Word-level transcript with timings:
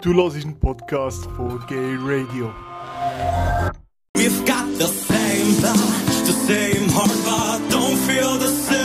Du 0.00 0.14
hörst 0.14 0.36
einen 0.36 0.54
Podcast 0.60 1.26
von 1.36 1.60
Gay 1.66 1.96
Radio. 2.00 2.52
We've 4.16 4.44
got 4.46 4.64
the 4.78 4.86
same 4.86 5.56
blood, 5.58 5.76
the 6.24 6.32
same 6.46 6.88
heart, 6.90 7.10
but 7.24 7.60
don't 7.68 7.96
feel 8.06 8.38
the 8.38 8.46
same. 8.46 8.78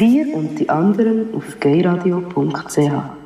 Wir 0.00 0.34
und 0.34 0.58
die 0.58 0.68
anderen 0.68 1.32
auf 1.34 1.60
gayradio.ch 1.60 3.25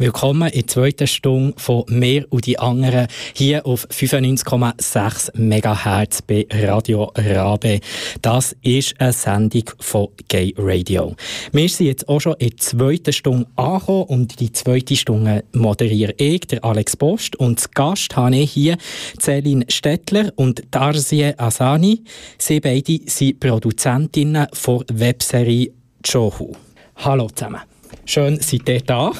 Willkommen 0.00 0.48
in 0.48 0.60
der 0.60 0.66
zweiten 0.66 1.06
Stunde 1.06 1.52
von 1.58 1.84
«Mehr 1.88 2.24
und 2.30 2.46
die 2.46 2.58
anderen» 2.58 3.06
hier 3.34 3.66
auf 3.66 3.86
95,6 3.90 5.36
MHz 5.36 6.22
bei 6.22 6.46
Radio 6.50 7.12
Rabe. 7.14 7.80
Das 8.22 8.56
ist 8.62 8.98
eine 8.98 9.12
Sendung 9.12 9.64
von 9.78 10.08
Gay 10.28 10.54
Radio. 10.56 11.14
Wir 11.52 11.68
sind 11.68 11.88
jetzt 11.88 12.08
auch 12.08 12.18
schon 12.18 12.32
in 12.38 12.48
der 12.48 12.56
zweiten 12.56 13.12
Stunde 13.12 13.46
angekommen 13.56 14.04
und 14.04 14.40
die 14.40 14.50
zweite 14.50 14.96
Stunde 14.96 15.44
moderiere 15.52 16.14
ich, 16.16 16.46
der 16.46 16.64
Alex 16.64 16.96
Post. 16.96 17.36
Und 17.36 17.60
zu 17.60 17.68
Gast 17.74 18.16
habe 18.16 18.36
ich 18.36 18.52
hier 18.52 18.78
Celine 19.20 19.66
Stettler 19.68 20.32
und 20.36 20.62
Darzie 20.70 21.34
Asani. 21.36 22.04
Sie 22.38 22.60
beide 22.60 23.00
sind 23.04 23.38
Produzentinnen 23.38 24.46
der 24.66 24.84
Webserie 24.94 25.72
«Johu». 26.06 26.54
Hallo 26.96 27.28
zusammen. 27.28 27.60
Schön, 28.06 28.40
seid 28.40 28.66
ihr 28.66 28.80
da. 28.80 29.12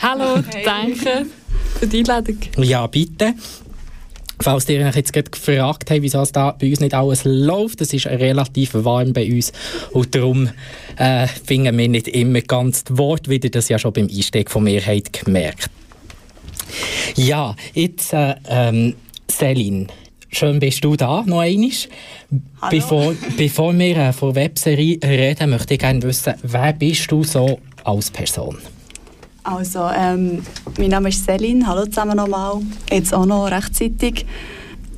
Hallo, 0.00 0.42
hey. 0.52 0.64
danke 0.64 1.26
für 1.78 1.86
die 1.86 1.98
Einladung. 1.98 2.38
Ja, 2.56 2.86
bitte. 2.86 3.34
Falls 4.40 4.68
ihr 4.68 4.86
euch 4.86 4.94
jetzt 4.94 5.12
gerade 5.12 5.28
gefragt 5.28 5.90
habt, 5.90 6.02
wieso 6.02 6.22
es 6.22 6.30
da 6.30 6.52
bei 6.52 6.68
uns 6.68 6.78
nicht 6.78 6.94
alles 6.94 7.22
läuft, 7.24 7.80
es 7.80 7.92
ist 7.92 8.06
relativ 8.06 8.74
warm 8.74 9.12
bei 9.12 9.28
uns 9.28 9.52
und 9.90 10.14
darum 10.14 10.48
äh, 10.96 11.26
finden 11.26 11.76
wir 11.76 11.88
nicht 11.88 12.06
immer 12.06 12.40
ganz 12.42 12.84
das 12.84 12.96
Wort, 12.96 13.28
wie 13.28 13.38
ihr 13.38 13.50
das 13.50 13.68
ja 13.68 13.80
schon 13.80 13.92
beim 13.92 14.06
Einstieg 14.06 14.48
von 14.48 14.62
mir 14.62 14.80
habt 14.80 15.24
gemerkt. 15.24 15.70
Ja, 17.16 17.56
jetzt 17.74 18.12
äh, 18.12 18.36
ähm, 18.48 18.94
Celine, 19.28 19.88
schön 20.30 20.60
bist 20.60 20.84
du 20.84 20.94
da 20.94 21.24
noch 21.26 21.40
einmal. 21.40 21.70
Bevor, 22.70 23.14
bevor 23.36 23.76
wir 23.76 23.96
äh, 23.96 24.12
von 24.12 24.36
Webserie 24.36 25.00
reden, 25.02 25.50
möchte 25.50 25.74
ich 25.74 25.80
gerne 25.80 26.00
wissen, 26.02 26.34
wer 26.44 26.72
bist 26.74 27.10
du 27.10 27.24
so 27.24 27.58
als 27.82 28.12
Person? 28.12 28.58
Also, 29.50 29.88
ähm, 29.96 30.42
mein 30.78 30.90
Name 30.90 31.08
ist 31.08 31.24
Selin. 31.24 31.66
Hallo 31.66 31.86
zusammen 31.86 32.18
nochmal. 32.18 32.60
Jetzt 32.92 33.14
auch 33.14 33.24
noch 33.24 33.50
rechtzeitig. 33.50 34.26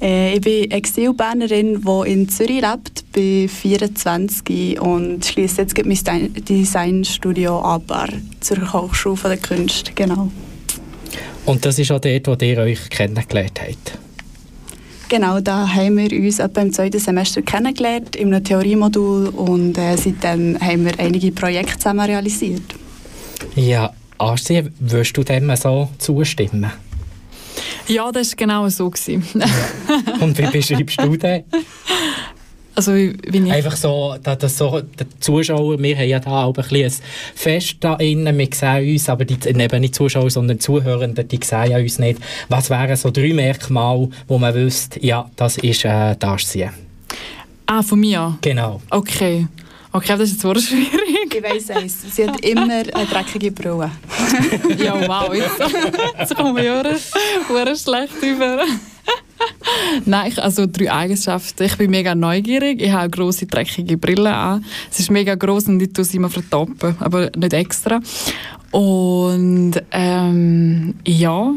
Äh, 0.03 0.35
ich 0.35 0.41
bin 0.41 0.69
Exilbernerin, 0.73 1.81
die 1.81 2.11
in 2.11 2.29
Zürich 2.29 2.61
lebt, 2.61 3.13
bin 3.13 3.49
24 3.49 4.81
und 4.81 5.25
schließe 5.25 5.63
jetzt 5.63 5.77
mein 5.85 6.35
Designstudio 6.35 7.61
ab 7.61 8.09
zur 8.41 8.73
Hochschule 8.73 9.17
der 9.23 9.37
Künste. 9.37 9.93
Genau. 9.95 10.31
Und 11.47 11.65
das 11.65 11.79
ist 11.79 11.93
auch 11.93 12.01
dort, 12.01 12.27
wo 12.27 12.45
ihr 12.45 12.59
euch 12.59 12.91
kennengelernt 12.91 13.61
habt? 13.61 13.99
Genau, 15.09 15.39
da 15.39 15.73
haben 15.73 15.97
wir 15.97 16.11
uns 16.11 16.41
etwa 16.41 16.61
im 16.61 16.73
zweiten 16.73 16.99
Semester 16.99 17.43
kennengelernt, 17.43 18.19
einem 18.19 18.43
Theoriemodul 18.43 19.29
und 19.29 19.79
äh, 19.79 19.97
seitdem 19.97 20.61
haben 20.61 20.87
wir 20.87 20.99
einige 20.99 21.31
Projekte 21.31 21.79
zusammen 21.79 22.01
realisiert. 22.01 22.63
Ja, 23.55 23.93
Arsi, 24.21 24.65
würdest 24.79 25.17
du 25.17 25.25
dem 25.25 25.55
so 25.57 25.89
zustimmen? 25.99 26.71
Ja, 27.89 28.13
das 28.13 28.31
war 28.31 28.37
genau 28.37 28.69
so. 28.69 28.87
Und 28.87 30.39
wie 30.39 30.47
beschreibst 30.51 31.01
du 31.01 31.17
das? 31.17 31.43
Also. 32.73 32.93
Einfach 32.93 33.77
so, 33.77 34.15
dass 34.23 34.57
so, 34.57 34.81
die 34.81 35.05
Zuschauer, 35.19 35.83
wir 35.83 35.97
haben 35.99 36.09
ja 36.09 36.19
da 36.19 36.45
auch 36.45 36.57
ein, 36.57 36.85
ein 36.85 36.93
Fest 37.35 37.77
da 37.81 37.97
innen, 37.97 38.39
wir 38.39 38.49
sehen 38.55 38.93
uns, 38.93 39.09
aber 39.09 39.27
die, 39.27 39.37
eben 39.47 39.81
nicht 39.81 39.95
Zuschauer, 39.95 40.31
sondern 40.31 40.61
Zuhörende, 40.61 41.25
die 41.25 41.41
sehen 41.43 41.73
ja 41.73 41.79
uns 41.79 41.99
nicht. 41.99 42.21
Was 42.49 42.71
wären 42.71 42.97
so 42.97 43.11
drei 43.11 43.35
Merkmale, 43.35 44.09
wo 44.29 44.39
man 44.39 44.55
wüsste, 44.55 45.05
ja, 45.05 45.29
das 45.37 45.59
ist 45.59 45.85
äh, 45.85 46.15
Darcy? 46.17 46.71
Ah, 47.67 47.83
von 47.83 48.01
mir? 48.01 48.39
Genau. 48.41 48.81
Okay. 48.89 49.47
Okay, 49.93 50.17
das 50.17 50.31
ist 50.31 50.43
jetzt 50.43 50.63
schwierig. 50.69 51.20
Ich 51.33 51.43
weiss 51.43 51.71
eins, 51.71 51.97
sie 52.15 52.29
hat 52.29 52.41
immer 52.41 52.63
eine 52.63 52.83
dreckige 52.83 53.53
Brille. 53.53 53.91
ja, 54.79 55.09
wow, 55.09 55.33
jetzt, 55.33 55.59
jetzt 56.19 56.35
kommen 56.35 56.57
wir 56.57 56.65
ja 56.65 57.77
schlecht 57.77 58.21
über. 58.23 58.65
Nein, 60.05 60.33
also 60.39 60.67
drei 60.67 60.93
Eigenschaften. 60.93 61.63
Ich 61.63 61.77
bin 61.77 61.91
mega 61.91 62.15
neugierig, 62.15 62.83
ich 62.83 62.91
habe 62.91 63.03
eine 63.03 63.11
grosse, 63.11 63.47
dreckige 63.47 63.97
Brille 63.97 64.35
an. 64.35 64.65
Es 64.91 64.99
ist 64.99 65.11
mega 65.11 65.37
gross 65.37 65.67
und 65.67 65.81
ich 65.81 65.93
tue 65.93 66.05
sie 66.05 66.17
immer 66.17 66.31
vertoppen, 66.31 66.97
aber 66.99 67.31
nicht 67.37 67.53
extra. 67.53 68.01
Und 68.73 69.75
ähm, 69.93 70.95
ja, 71.07 71.55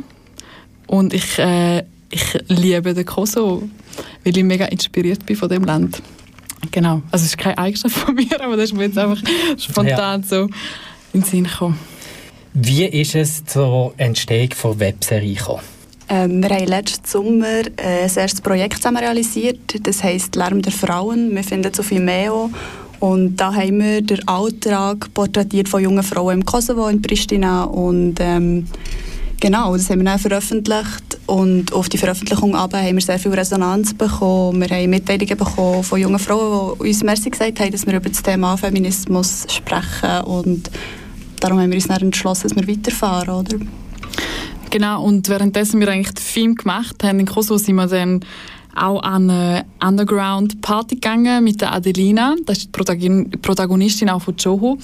und 0.88 1.14
ich, 1.14 1.40
äh, 1.40 1.84
ich 2.10 2.38
liebe 2.48 2.94
den 2.94 3.06
Kosovo, 3.06 3.64
weil 4.24 4.38
ich 4.38 4.44
mega 4.44 4.66
inspiriert 4.66 5.26
bin 5.26 5.36
von 5.36 5.50
dem 5.50 5.64
Land. 5.64 6.02
Genau. 6.72 7.02
Also 7.12 7.24
es 7.26 7.32
ist 7.32 7.38
keine 7.38 7.58
Eigenschaft 7.58 7.96
von 7.96 8.16
mir, 8.16 8.28
aber 8.42 8.56
das 8.56 8.66
ist 8.66 8.74
mir 8.74 8.86
jetzt 8.86 8.98
einfach 8.98 9.22
spontan 9.58 10.22
ja. 10.22 10.28
so 10.28 10.44
in 11.14 11.22
den 11.22 11.24
Sinn 11.24 11.44
gekommen. 11.44 11.80
Wie 12.54 12.86
ist 12.86 13.16
es 13.16 13.46
zur 13.46 13.94
Entstehung 13.98 14.50
der 14.64 14.80
Webserie 14.80 15.36
gekommen? 15.36 15.64
Ähm, 16.10 16.44
wir 16.44 16.50
haben 16.50 16.68
letzten 16.68 17.08
Sommer 17.08 17.62
äh, 17.78 18.04
ein 18.04 18.16
erstes 18.16 18.42
Projekt 18.42 18.78
zusammen 18.78 18.98
realisiert. 18.98 19.88
Das 19.88 20.04
heisst 20.04 20.36
«Lärm 20.36 20.62
der 20.62 20.72
Frauen». 20.72 21.34
Wir 21.34 21.44
finden 21.44 21.74
so 21.74 21.82
viel 21.82 22.02
mehr 22.02 22.50
und 23.00 23.36
da 23.38 23.54
haben 23.54 23.80
wir 23.80 24.02
den 24.02 24.28
Alltag 24.28 25.14
porträtiert 25.14 25.68
von 25.68 25.82
jungen 25.82 26.04
Frauen 26.04 26.36
im 26.36 26.46
Kosovo, 26.46 26.88
in 26.88 27.02
Pristina 27.02 27.64
und 27.64 28.16
ähm, 28.20 28.68
Genau, 29.44 29.76
das 29.76 29.90
haben 29.90 30.00
wir 30.00 30.06
dann 30.06 30.20
veröffentlicht 30.20 31.18
und 31.26 31.74
auf 31.74 31.90
die 31.90 31.98
Veröffentlichung 31.98 32.56
aber 32.56 32.78
haben 32.78 32.96
wir 32.96 33.02
sehr 33.02 33.20
viel 33.20 33.34
Resonanz 33.34 33.94
bekommen. 33.94 34.62
Wir 34.62 34.70
haben 34.70 34.90
Mitteilungen 34.90 35.38
bekommen 35.38 35.84
von 35.84 36.00
jungen 36.00 36.18
Frauen, 36.18 36.78
die 36.80 36.88
uns 36.88 37.04
merci 37.04 37.30
gesagt 37.30 37.60
haben, 37.60 37.70
dass 37.70 37.86
wir 37.86 37.94
über 37.94 38.08
das 38.08 38.24
Thema 38.24 38.56
Feminismus 38.56 39.46
sprechen 39.50 40.22
und 40.24 40.72
darum 41.42 41.60
haben 41.60 41.72
wir 41.72 41.76
uns 41.76 41.90
dann 41.90 42.04
entschlossen, 42.04 42.48
dass 42.48 42.56
wir 42.56 42.66
weiterfahren, 42.66 43.36
oder? 43.36 43.58
Genau, 44.70 45.04
und 45.04 45.28
währenddessen 45.28 45.82
wir 45.82 45.90
eigentlich 45.90 46.14
den 46.14 46.24
Film 46.24 46.56
gemacht 46.56 47.04
haben 47.04 47.20
in 47.20 47.26
Kosovo, 47.26 47.58
sind 47.58 47.76
wir 47.76 47.88
dann 47.88 48.22
auch 48.76 49.02
an 49.04 49.30
eine 49.30 49.66
Underground-Party 49.82 50.96
gegangen 50.96 51.44
mit 51.44 51.62
der 51.62 51.74
Adelina. 51.74 52.36
Das 52.46 52.60
ist 52.60 52.70
die 52.76 53.38
Protagonistin 53.38 54.10
auch 54.10 54.22
von 54.22 54.36
Joho. 54.38 54.78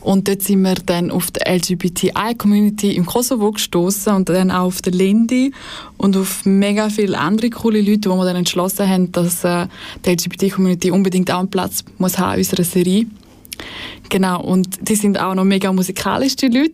Und 0.00 0.28
dort 0.28 0.42
sind 0.42 0.62
wir 0.62 0.74
dann 0.74 1.10
auf 1.10 1.30
die 1.30 1.40
LGBTI-Community 1.40 2.96
im 2.96 3.06
Kosovo 3.06 3.52
gestoßen 3.52 4.14
und 4.14 4.28
dann 4.28 4.50
auch 4.50 4.66
auf 4.66 4.82
der 4.82 4.92
Lindy 4.92 5.52
und 5.96 6.16
auf 6.16 6.44
mega 6.44 6.88
viele 6.88 7.18
andere 7.18 7.50
coole 7.50 7.80
Leute, 7.80 8.10
wo 8.10 8.16
wir 8.16 8.24
dann 8.24 8.36
entschlossen 8.36 8.88
haben, 8.88 9.12
dass 9.12 9.44
äh, 9.44 9.66
die 10.04 10.10
LGBT-Community 10.10 10.90
unbedingt 10.90 11.30
auch 11.30 11.40
einen 11.40 11.50
Platz 11.50 11.84
muss 11.98 12.18
haben 12.18 12.34
in 12.34 12.38
unserer 12.38 12.64
Serie. 12.64 13.06
Genau, 14.08 14.42
und 14.42 14.88
die 14.88 14.96
sind 14.96 15.18
auch 15.20 15.34
noch 15.34 15.44
mega 15.44 15.72
musikalisch, 15.72 16.36
die 16.36 16.48
Leute. 16.48 16.72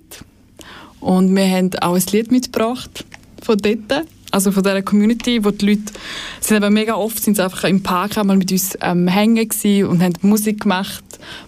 Und 1.01 1.35
wir 1.35 1.49
haben 1.49 1.71
auch 1.81 1.95
ein 1.95 2.03
Lied 2.13 2.31
mitgebracht 2.31 3.05
von 3.43 3.57
dort 3.59 4.05
also 4.31 4.53
von 4.53 4.63
dieser 4.63 4.83
Community, 4.83 5.45
wo 5.45 5.51
die 5.51 5.67
Leute 5.67 5.93
sind 6.41 6.63
eben 6.63 6.75
mega 6.75 6.95
oft 6.95 7.23
sind 7.23 7.37
sie 7.37 7.45
einfach 7.45 7.65
im 7.65 7.83
Park 7.83 8.19
einmal 8.19 8.37
mit 8.37 8.51
uns 8.53 8.77
ähm, 8.81 9.09
hängen 9.09 9.49
und 9.87 10.03
haben 10.03 10.15
Musik 10.23 10.61
gemacht, 10.61 11.05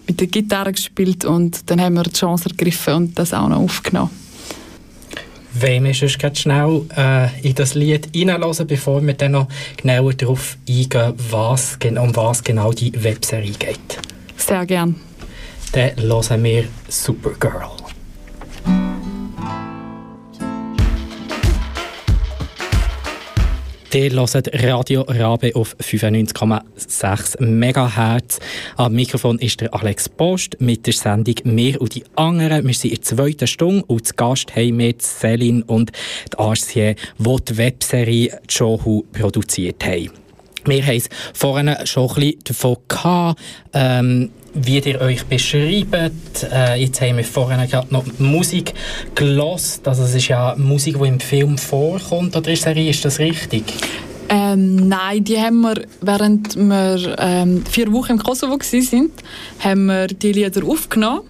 mit 0.07 0.19
der 0.19 0.27
Gitarre 0.27 0.71
gespielt 0.71 1.25
und 1.25 1.69
dann 1.69 1.81
haben 1.81 1.95
wir 1.95 2.03
die 2.03 2.11
Chance 2.11 2.49
ergriffen 2.49 2.93
und 2.93 3.19
das 3.19 3.33
auch 3.33 3.47
noch 3.47 3.57
aufgenommen. 3.57 4.11
Wollen 5.55 5.83
wir 5.83 5.93
sonst 5.93 6.17
ganz 6.17 6.39
schnell 6.39 6.81
äh, 6.97 7.47
in 7.47 7.53
das 7.53 7.75
Lied 7.75 8.09
hineinhören, 8.11 8.65
bevor 8.65 9.05
wir 9.05 9.13
dann 9.13 9.33
noch 9.33 9.47
genauer 9.77 10.13
darauf 10.15 10.57
eingehen, 10.67 11.13
was, 11.29 11.77
um 11.83 12.15
was 12.15 12.43
genau 12.43 12.73
die 12.73 12.91
Webserie 13.03 13.51
geht? 13.51 13.99
Sehr 14.35 14.65
gern. 14.65 14.95
Dann 15.73 15.91
hören 15.97 16.43
wir 16.43 16.65
Supergirl. 16.87 17.82
Ihr 23.93 24.09
hört 24.09 24.63
Radio 24.63 25.01
Rabe 25.01 25.51
auf 25.53 25.75
95,6 25.79 27.39
MHz. 27.39 28.39
Am 28.75 28.93
Mikrofon 28.93 29.37
ist 29.37 29.61
der 29.61 29.71
Alex 29.71 30.09
Post 30.09 30.59
mit 30.59 30.87
der 30.87 30.93
Sendung 30.93 31.35
«Mehr 31.43 31.79
und 31.79 31.93
die 31.93 32.03
anderen». 32.15 32.65
Wir 32.65 32.73
sind 32.73 32.89
in 32.89 32.95
der 32.95 33.03
zweiten 33.03 33.45
Stunde 33.45 33.85
und 33.85 34.07
zu 34.07 34.15
Gast 34.15 34.55
haben 34.55 34.79
wir 34.79 34.97
Celine 34.97 35.63
und 35.65 35.91
die 36.31 36.39
Arcier, 36.39 36.95
die 37.19 37.35
die 37.47 37.57
Webserie 37.57 38.39
«Johu» 38.49 39.03
produziert 39.11 39.85
haben. 39.85 40.09
Wir 40.65 40.83
haben 40.83 40.97
es 40.97 41.09
vorhin 41.35 41.75
schon 41.85 42.09
ein 42.09 42.15
bisschen 42.15 42.39
davon 42.45 42.77
gehabt, 42.87 43.39
ähm, 43.73 44.31
wie 44.53 44.79
ihr 44.79 45.01
euch 45.01 45.25
beschreibt. 45.25 46.47
Äh, 46.51 46.81
jetzt 46.81 47.01
haben 47.01 47.17
wir 47.17 47.23
vorhin 47.23 47.67
gerade 47.67 47.87
noch 47.91 48.05
Musik 48.19 48.73
gelost. 49.15 49.87
Also 49.87 50.03
es 50.03 50.15
ist 50.15 50.27
ja 50.27 50.55
Musik, 50.57 50.97
die 51.01 51.07
im 51.07 51.19
Film 51.19 51.57
vorkommt 51.57 52.35
oder 52.35 52.51
ist, 52.51 52.65
ist 52.65 53.05
das 53.05 53.19
richtig? 53.19 53.63
Ähm, 54.29 54.87
nein, 54.87 55.23
die 55.23 55.37
haben 55.37 55.61
wir, 55.61 55.81
während 56.01 56.55
wir 56.55 57.15
ähm, 57.19 57.63
vier 57.65 57.91
Wochen 57.91 58.13
im 58.13 58.19
Kosovo 58.19 58.53
waren, 58.53 59.11
haben 59.59 59.85
wir 59.85 60.07
die 60.07 60.31
Lieder 60.31 60.65
aufgenommen. 60.65 61.21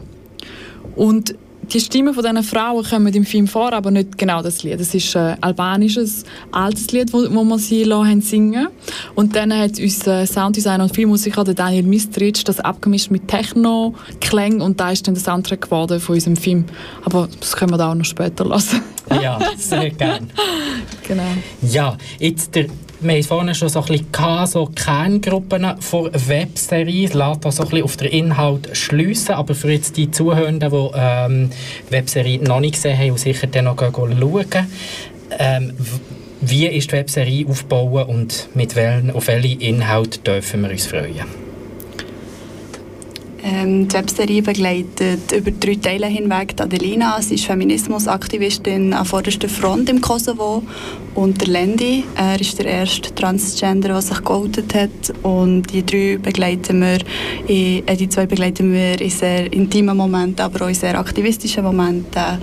Und 0.95 1.35
die 1.71 1.79
Stimmen 1.79 2.13
von 2.13 2.23
diesen 2.23 2.43
Frauen 2.43 2.83
kommen 2.83 3.13
im 3.13 3.25
Film 3.25 3.47
vor, 3.47 3.73
aber 3.73 3.91
nicht 3.91 4.17
genau 4.17 4.41
das 4.41 4.63
Lied. 4.63 4.79
Es 4.79 4.93
ist 4.93 5.15
ein 5.15 5.41
albanisches, 5.41 6.23
altes 6.51 6.91
Lied, 6.91 7.13
wo, 7.13 7.19
wo 7.33 7.43
wir 7.43 7.59
sie 7.59 7.85
haben 7.91 8.21
singen 8.21 8.67
Und 9.15 9.35
dann 9.35 9.53
hat 9.53 9.79
unser 9.79 10.25
Sounddesigner 10.25 10.83
und 10.83 10.93
Filmmusiker 10.93 11.43
Daniel 11.43 11.83
Mistric 11.83 12.43
das 12.45 12.59
abgemischt 12.59 13.11
mit 13.11 13.27
Techno-Klängen 13.27 14.61
und 14.61 14.79
da 14.79 14.91
ist 14.91 15.07
dann 15.07 15.13
der 15.13 15.23
Soundtrack 15.23 15.61
geworden 15.61 15.99
von 15.99 16.15
unserem 16.15 16.35
Film. 16.35 16.65
Aber 17.05 17.27
das 17.39 17.55
können 17.55 17.71
wir 17.71 17.77
da 17.77 17.91
auch 17.91 17.95
noch 17.95 18.05
später 18.05 18.45
lassen. 18.45 18.81
ja, 19.21 19.39
sehr 19.57 19.89
gerne. 19.91 20.27
genau. 21.07 21.23
Ja, 21.61 21.97
jetzt 22.19 22.55
der 22.55 22.67
wir 23.03 23.13
haben 23.13 23.23
vorhin 23.23 23.55
schon 23.55 23.69
so 23.69 23.81
ein 23.81 23.85
bisschen 23.85 24.45
so 24.47 24.65
Kerngruppen 24.73 25.81
von 25.81 26.09
Webserien. 26.13 27.11
Lässt 27.11 27.45
da 27.45 27.51
so 27.51 27.63
ein 27.63 27.69
bisschen 27.69 27.83
auf 27.83 27.97
den 27.97 28.11
Inhalt 28.11 28.69
schliessen. 28.75 29.35
Aber 29.35 29.55
für 29.55 29.71
jetzt 29.71 29.97
die 29.97 30.09
Zuhörenden, 30.09 30.71
die 30.71 30.89
ähm, 30.95 31.49
Webserie 31.89 32.39
noch 32.39 32.59
nicht 32.59 32.75
gesehen 32.75 32.97
haben 32.97 33.11
und 33.11 33.19
sicher 33.19 33.47
dann 33.47 33.65
noch 33.65 33.77
schauen, 33.77 34.67
ähm, 35.39 35.73
wie 36.41 36.67
ist 36.67 36.91
die 36.91 36.95
Webserie 36.95 37.47
aufgebaut 37.47 38.07
und 38.07 38.49
mit 38.53 38.75
welchen, 38.75 39.11
auf 39.11 39.27
welche 39.27 39.59
Inhalte 39.59 40.19
dürfen 40.19 40.61
wir 40.61 40.71
uns 40.71 40.85
freuen? 40.85 41.42
Ähm, 43.45 43.89
die 43.89 43.95
Webserie 43.95 44.41
begleitet 44.41 45.33
über 45.33 45.51
drei 45.51 45.75
Teile 45.75 46.07
hinweg 46.07 46.53
Adelina. 46.61 47.21
Sie 47.21 47.35
ist 47.35 47.45
Feminismusaktivistin 47.45 48.93
an 48.93 49.05
vorderster 49.05 49.49
Front 49.49 49.89
im 49.89 49.99
Kosovo. 49.99 50.63
Und 51.13 51.41
der 51.41 51.49
Lendi, 51.49 52.05
er 52.15 52.39
ist 52.39 52.57
der 52.57 52.67
erste 52.67 53.13
Transgender, 53.13 53.89
der 53.89 54.01
sich 54.01 54.23
geoutet 54.23 54.73
hat. 54.73 55.13
Und 55.23 55.63
die 55.73 55.85
drei 55.85 56.17
begleiten 56.17 56.79
wir, 56.79 56.99
in, 57.47 57.85
äh, 57.85 57.97
die 57.97 58.07
zwei 58.07 58.27
begleiten 58.27 58.71
wir 58.71 59.01
in 59.01 59.09
sehr 59.09 59.51
intimen 59.51 59.97
Momenten, 59.97 60.39
aber 60.39 60.63
auch 60.63 60.69
in 60.69 60.75
sehr 60.75 60.97
aktivistischen 60.97 61.65
Momenten. 61.65 62.39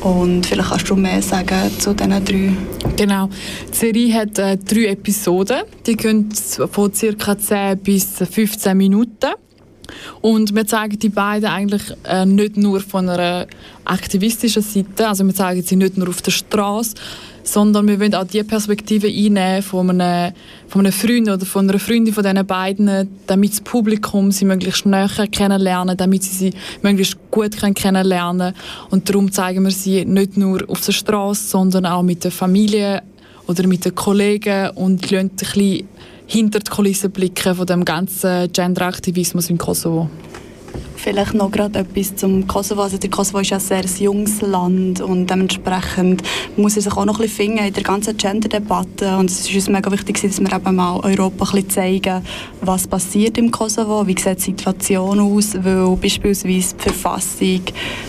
Und 0.00 0.44
vielleicht 0.46 0.68
kannst 0.68 0.90
du 0.90 0.96
mehr 0.96 1.22
sagen 1.22 1.70
zu 1.78 1.94
diesen 1.94 2.24
drei. 2.24 2.52
Genau. 2.96 3.28
Die 3.72 3.76
Serie 3.76 4.14
hat 4.14 4.38
äh, 4.40 4.58
drei 4.58 4.86
Episoden. 4.86 5.62
Die 5.86 5.96
gehen 5.96 6.28
von 6.32 6.90
ca. 6.92 7.38
10 7.38 7.78
bis 7.78 8.16
15 8.30 8.76
Minuten. 8.76 9.30
Und 10.20 10.54
wir 10.54 10.66
zeigen 10.66 10.98
die 10.98 11.08
beiden 11.08 11.48
eigentlich 11.48 11.82
äh, 12.04 12.26
nicht 12.26 12.56
nur 12.56 12.80
von 12.80 13.08
einer 13.08 13.46
aktivistischen 13.84 14.62
Seite, 14.62 15.08
also 15.08 15.24
wir 15.24 15.34
zeigen 15.34 15.62
sie 15.62 15.76
nicht 15.76 15.98
nur 15.98 16.08
auf 16.08 16.22
der 16.22 16.30
Straße, 16.30 16.94
sondern 17.42 17.86
wir 17.86 18.00
wollen 18.00 18.14
auch 18.14 18.26
die 18.26 18.42
Perspektive 18.42 19.06
einnehmen 19.06 19.62
von 19.62 20.00
einem, 20.00 20.32
von 20.66 20.80
einem 20.80 20.92
Freund 20.92 21.28
oder 21.28 21.44
von 21.44 21.68
einer 21.68 21.78
Freundin 21.78 22.14
von 22.14 22.24
diesen 22.24 22.46
beiden, 22.46 23.08
damit 23.26 23.52
das 23.52 23.60
Publikum 23.60 24.32
sie 24.32 24.46
möglichst 24.46 24.86
näher 24.86 25.28
kennenlernen, 25.30 25.96
damit 25.96 26.24
sie 26.24 26.34
sie 26.34 26.52
möglichst 26.82 27.16
gut 27.30 27.56
kennenlernen 27.74 28.54
können. 28.54 28.54
Und 28.90 29.08
darum 29.08 29.30
zeigen 29.30 29.62
wir 29.64 29.70
sie 29.70 30.04
nicht 30.04 30.36
nur 30.36 30.62
auf 30.68 30.84
der 30.84 30.92
Straße, 30.92 31.46
sondern 31.48 31.86
auch 31.86 32.02
mit 32.02 32.24
der 32.24 32.32
Familie 32.32 33.02
oder 33.46 33.66
mit 33.66 33.84
den 33.84 33.94
Kollegen 33.94 34.70
und 34.70 35.10
lassen 35.10 35.26
ein 35.26 35.36
bisschen 35.36 35.88
hinter 36.26 36.60
die 36.60 36.70
Kulissen 36.70 37.10
blicken 37.10 37.54
von 37.54 37.66
dem 37.66 37.84
ganzen 37.84 38.52
Genderaktivismus 38.52 39.50
in 39.50 39.58
Kosovo. 39.58 40.08
Vielleicht 40.96 41.34
noch 41.34 41.50
gerade 41.50 41.80
etwas 41.80 42.16
zum 42.16 42.46
Kosovo. 42.46 42.82
Also 42.82 42.98
der 42.98 43.10
Kosovo 43.10 43.40
ist 43.40 43.50
ja 43.50 43.58
ein 43.58 43.60
sehr 43.60 43.84
junges 43.98 44.40
Land 44.40 45.00
und 45.00 45.28
dementsprechend 45.28 46.22
muss 46.56 46.76
er 46.76 46.82
sich 46.82 46.92
auch 46.92 47.04
noch 47.04 47.18
ein 47.18 47.22
bisschen 47.22 47.48
finden 47.48 47.66
in 47.66 47.72
der 47.72 47.82
ganzen 47.82 48.16
Gender-Debatte. 48.16 49.16
Und 49.16 49.30
es 49.30 49.40
ist 49.40 49.54
uns 49.54 49.68
mega 49.68 49.90
wichtig, 49.90 50.20
dass 50.22 50.40
wir 50.40 50.52
eben 50.52 50.74
mal 50.74 51.00
Europa 51.00 51.44
ein 51.44 51.50
bisschen 51.50 51.70
zeigen, 51.70 52.22
was 52.60 52.86
passiert 52.86 53.36
im 53.38 53.50
Kosovo, 53.50 54.06
wie 54.06 54.18
sieht 54.18 54.38
die 54.38 54.42
Situation 54.42 55.20
aus, 55.20 55.54
weil 55.62 55.96
beispielsweise 55.96 56.74
die 56.74 56.82
Verfassung 56.82 57.60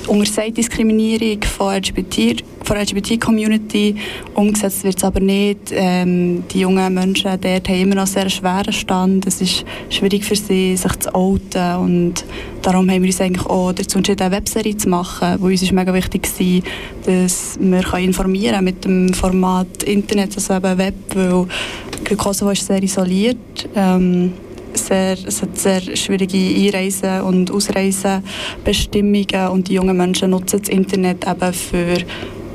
untersagt 0.08 0.58
Diskriminierung 0.58 1.42
von 1.44 1.76
LGBT 1.76 2.44
von 2.66 2.76
der 2.76 2.86
LGBT-Community. 2.86 3.96
Umgesetzt 4.34 4.84
wird 4.84 4.98
es 4.98 5.04
aber 5.04 5.20
nicht. 5.20 5.72
Ähm, 5.72 6.44
die 6.52 6.62
jungen 6.62 6.94
Menschen 6.94 7.40
dort 7.40 7.70
haben 7.70 7.82
immer 7.82 7.96
noch 7.96 8.08
sehr 8.08 8.30
schweren 8.30 8.74
Stand. 8.74 9.28
Es 9.28 9.42
ist 9.42 9.64
schwierig 9.90 10.26
für 10.26 10.36
sie, 10.36 10.76
sich 10.76 11.00
zu 11.00 11.14
outen. 11.14 11.76
Und 11.78 12.26
darum 12.64 12.75
haben 12.78 12.88
wir 12.88 13.02
uns 13.02 13.22
eigentlich 13.22 13.46
auch 13.46 13.74
dazu 13.74 13.98
entschieden, 13.98 14.24
eine 14.24 14.36
Webserie 14.36 14.78
zu 14.78 14.90
machen, 14.90 15.38
wo 15.40 15.48
uns 15.48 15.62
ist 15.62 15.72
mega 15.72 15.94
wichtig 15.94 16.28
war, 16.28 16.62
dass 17.06 17.58
wir 17.60 17.94
informieren 18.00 18.56
können 18.56 18.66
mit 18.66 18.86
dem 18.86 19.14
Format 19.14 19.84
Internet, 19.84 20.36
also 20.36 20.56
eben 20.56 20.78
Web, 20.78 20.96
weil 21.14 21.48
Kosovo 22.18 22.52
ist 22.52 22.66
sehr 22.66 22.84
isoliert. 22.84 23.70
Ähm, 23.76 24.34
sehr, 24.74 25.18
es 25.26 25.42
hat 25.42 25.58
sehr 25.58 25.82
schwierige 25.96 26.38
Einreisen- 26.38 27.22
und 27.22 27.50
Ausreisenbestimmungen 27.52 29.48
und 29.52 29.70
die 29.70 29.74
jungen 29.76 29.96
Menschen 29.98 30.32
nutzen 30.32 30.60
das 30.60 30.70
Internet 30.70 31.26
eben 31.28 31.54
für 31.54 31.98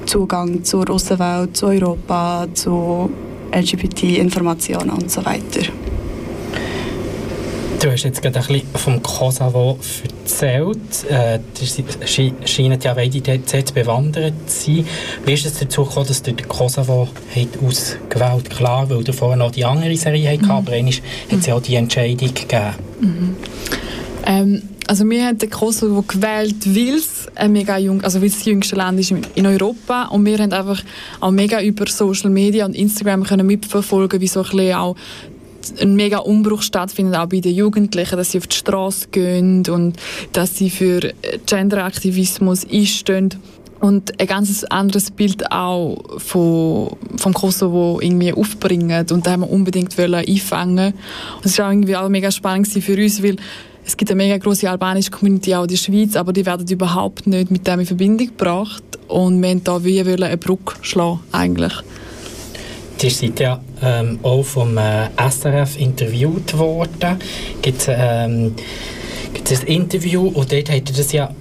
Zugang 0.06 0.64
zur 0.64 0.90
Außenwelt, 0.90 1.56
zu 1.56 1.66
Europa, 1.66 2.46
zu 2.52 3.10
LGBT-Informationen 3.52 4.90
und 4.90 5.10
so 5.10 5.24
weiter. 5.24 5.70
Du 7.80 7.90
hast 7.90 8.04
jetzt 8.04 8.20
gerade 8.20 8.38
ein 8.38 8.46
bisschen 8.46 8.68
vom 8.74 9.02
Kosovo 9.02 9.78
erzählt. 10.04 10.78
Äh, 11.08 11.38
Sie 11.54 12.34
scheinen 12.44 12.78
ja 12.78 12.92
beide 12.92 13.20
dort 13.20 13.74
bewandert 13.74 14.34
zu 14.46 14.74
sein. 14.74 14.86
Wie 15.24 15.32
ist 15.32 15.46
es 15.46 15.58
dazu 15.60 15.84
gekommen, 15.84 16.06
dass 16.06 16.22
du 16.22 16.34
den 16.34 16.46
Kosovo 16.46 17.08
ausgewählt? 17.66 18.50
Klar, 18.50 18.90
weil 18.90 19.02
du 19.02 19.14
vorher 19.14 19.38
noch 19.38 19.52
die 19.52 19.64
andere 19.64 19.96
Serie 19.96 20.38
mhm. 20.38 20.50
aber 20.50 20.72
einmal 20.72 20.92
hat 20.92 21.38
es 21.38 21.46
ja 21.46 21.54
auch 21.54 21.62
die 21.62 21.76
Entscheidung 21.76 22.34
gegeben. 22.34 22.74
Mhm. 23.00 23.36
Ähm, 24.26 24.62
also 24.86 25.08
wir 25.08 25.24
haben 25.24 25.38
den 25.38 25.48
Kosovo 25.48 26.02
gewählt, 26.02 26.56
weil 26.66 26.96
es 26.96 27.28
ein 27.34 27.52
mega 27.52 27.78
jung, 27.78 28.02
also 28.02 28.20
weil 28.20 28.28
das 28.28 28.44
jüngste 28.44 28.76
Land 28.76 29.00
ist 29.00 29.14
in 29.34 29.46
Europa 29.46 30.06
und 30.06 30.26
wir 30.26 30.36
haben 30.36 30.52
einfach 30.52 30.82
auch 31.20 31.30
mega 31.30 31.62
über 31.62 31.86
Social 31.86 32.28
Media 32.28 32.66
und 32.66 32.74
Instagram 32.74 33.24
können 33.24 33.46
mitverfolgen, 33.46 34.20
wie 34.20 34.26
so 34.26 34.40
ein 34.40 34.50
bisschen 34.50 34.74
auch 34.74 34.96
ein 35.80 35.94
mega 35.94 36.18
Umbruch 36.18 36.62
stattfindet, 36.62 37.16
auch 37.16 37.26
bei 37.26 37.40
den 37.40 37.54
Jugendlichen, 37.54 38.16
dass 38.16 38.32
sie 38.32 38.38
auf 38.38 38.46
die 38.46 38.56
Straße 38.56 39.08
gehen 39.10 39.66
und 39.68 39.96
dass 40.32 40.56
sie 40.56 40.70
für 40.70 41.12
Genderaktivismus 41.46 42.66
einstehen 42.70 43.34
und 43.80 44.20
ein 44.20 44.26
ganz 44.26 44.64
anderes 44.64 45.10
Bild 45.10 45.50
auch 45.50 45.98
vom 46.18 47.34
Kosovo 47.34 47.98
irgendwie 48.00 48.32
aufbringen 48.32 49.06
und 49.10 49.26
da 49.26 49.32
haben 49.32 49.40
wir 49.40 49.50
unbedingt 49.50 49.98
einfangen 49.98 50.94
und 51.36 51.46
es 51.46 51.58
war 51.58 51.68
auch 51.68 51.72
irgendwie 51.72 51.96
auch 51.96 52.08
mega 52.08 52.30
spannend 52.30 52.68
für 52.68 52.96
uns, 52.96 53.22
weil 53.22 53.36
es 53.84 53.96
gibt 53.96 54.10
eine 54.10 54.22
mega 54.22 54.36
große 54.36 54.70
albanische 54.70 55.10
Community 55.10 55.54
auch 55.54 55.62
in 55.62 55.68
der 55.68 55.76
Schweiz, 55.76 56.14
aber 56.14 56.32
die 56.32 56.46
werden 56.46 56.66
überhaupt 56.68 57.26
nicht 57.26 57.50
mit 57.50 57.66
dem 57.66 57.80
in 57.80 57.86
Verbindung 57.86 58.26
gebracht. 58.28 58.84
Und 59.08 59.42
wir 59.42 59.48
wollten 59.48 59.64
da 59.64 59.82
wie 59.82 60.00
eine 60.00 60.36
Brücke 60.36 60.74
schlagen, 60.82 61.20
eigentlich. 61.32 61.72
Ihr 63.02 63.10
seid 63.10 63.40
ja 63.40 63.60
ähm, 63.82 64.18
auch 64.22 64.42
vom 64.42 64.76
äh, 64.78 65.08
SRF 65.16 65.78
interviewt 65.78 66.56
worden. 66.56 67.18
Gibt 67.62 67.80
es 67.80 67.88
ähm, 67.88 68.54
ein 69.34 69.66
Interview 69.66 70.28
und 70.28 70.52
dort 70.52 70.70
habt 70.70 70.90
ihr 70.90 70.96
das 70.96 71.12
ja 71.12 71.34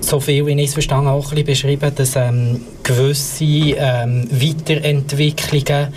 so 0.00 0.20
viel, 0.20 0.46
wie 0.46 0.52
ich 0.52 0.68
es 0.68 0.72
verstanden 0.74 1.08
auch 1.08 1.32
ein 1.32 1.44
bisschen 1.44 1.44
beschrieben, 1.46 1.92
dass 1.94 2.16
ähm, 2.16 2.62
gewisse 2.82 3.44
ähm, 3.44 4.28
Weiterentwicklungen 4.30 5.88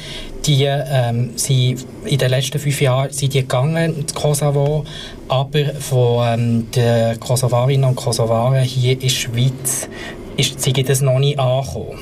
die 0.45 0.65
ähm, 0.65 1.31
sind 1.35 1.85
in 2.05 2.17
den 2.19 2.29
letzten 2.29 2.59
fünf 2.59 2.79
Jahren 2.79 3.11
sind 3.11 3.33
die 3.33 3.41
gegangen, 3.41 3.95
in 3.97 4.05
Kosovo, 4.13 4.85
aber 5.27 5.73
von 5.79 6.27
ähm, 6.27 6.71
den 6.71 7.19
Kosovarinnen 7.19 7.89
und 7.89 7.95
Kosovaren 7.95 8.63
hier 8.63 8.93
in 8.93 8.99
der 8.99 9.09
Schweiz 9.09 9.89
ist, 10.37 10.61
sind 10.61 10.87
das 10.87 11.01
noch 11.01 11.17
nicht 11.17 11.39
angekommen. 11.39 11.99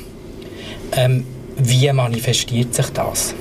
Ähm, 0.91 1.25
wie 1.57 1.91
manifestiert 1.93 2.73
sich 2.75 2.89
das? 2.89 3.33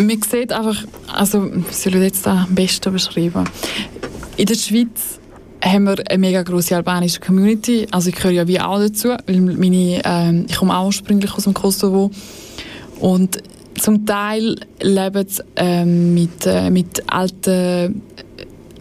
Man 0.00 0.22
sieht 0.22 0.52
einfach, 0.52 0.82
also, 1.12 1.50
soll 1.70 1.96
ich 1.96 2.02
jetzt 2.02 2.26
am 2.26 2.54
besten 2.54 2.92
beschreiben? 2.92 3.44
In 4.36 4.46
der 4.46 4.54
Schweiz 4.54 5.20
haben 5.62 5.84
wir 5.84 5.96
eine 6.08 6.18
mega 6.18 6.42
große 6.42 6.74
albanische 6.74 7.20
Community. 7.20 7.86
Also 7.90 8.08
ich 8.08 8.16
gehöre 8.16 8.30
ja 8.32 8.48
wie 8.48 8.60
auch 8.60 8.78
dazu, 8.78 9.08
weil 9.26 9.40
meine, 9.40 10.02
äh, 10.02 10.44
ich 10.48 10.56
komme 10.56 10.74
auch 10.76 10.86
ursprünglich 10.86 11.34
aus 11.34 11.44
dem 11.44 11.52
Kosovo. 11.52 12.10
Und 12.98 13.42
zum 13.78 14.06
Teil 14.06 14.56
leben 14.80 15.28
sie 15.28 15.42
äh, 15.56 15.84
mit, 15.84 16.46
äh, 16.46 16.70
mit 16.70 17.02
alten 17.12 18.02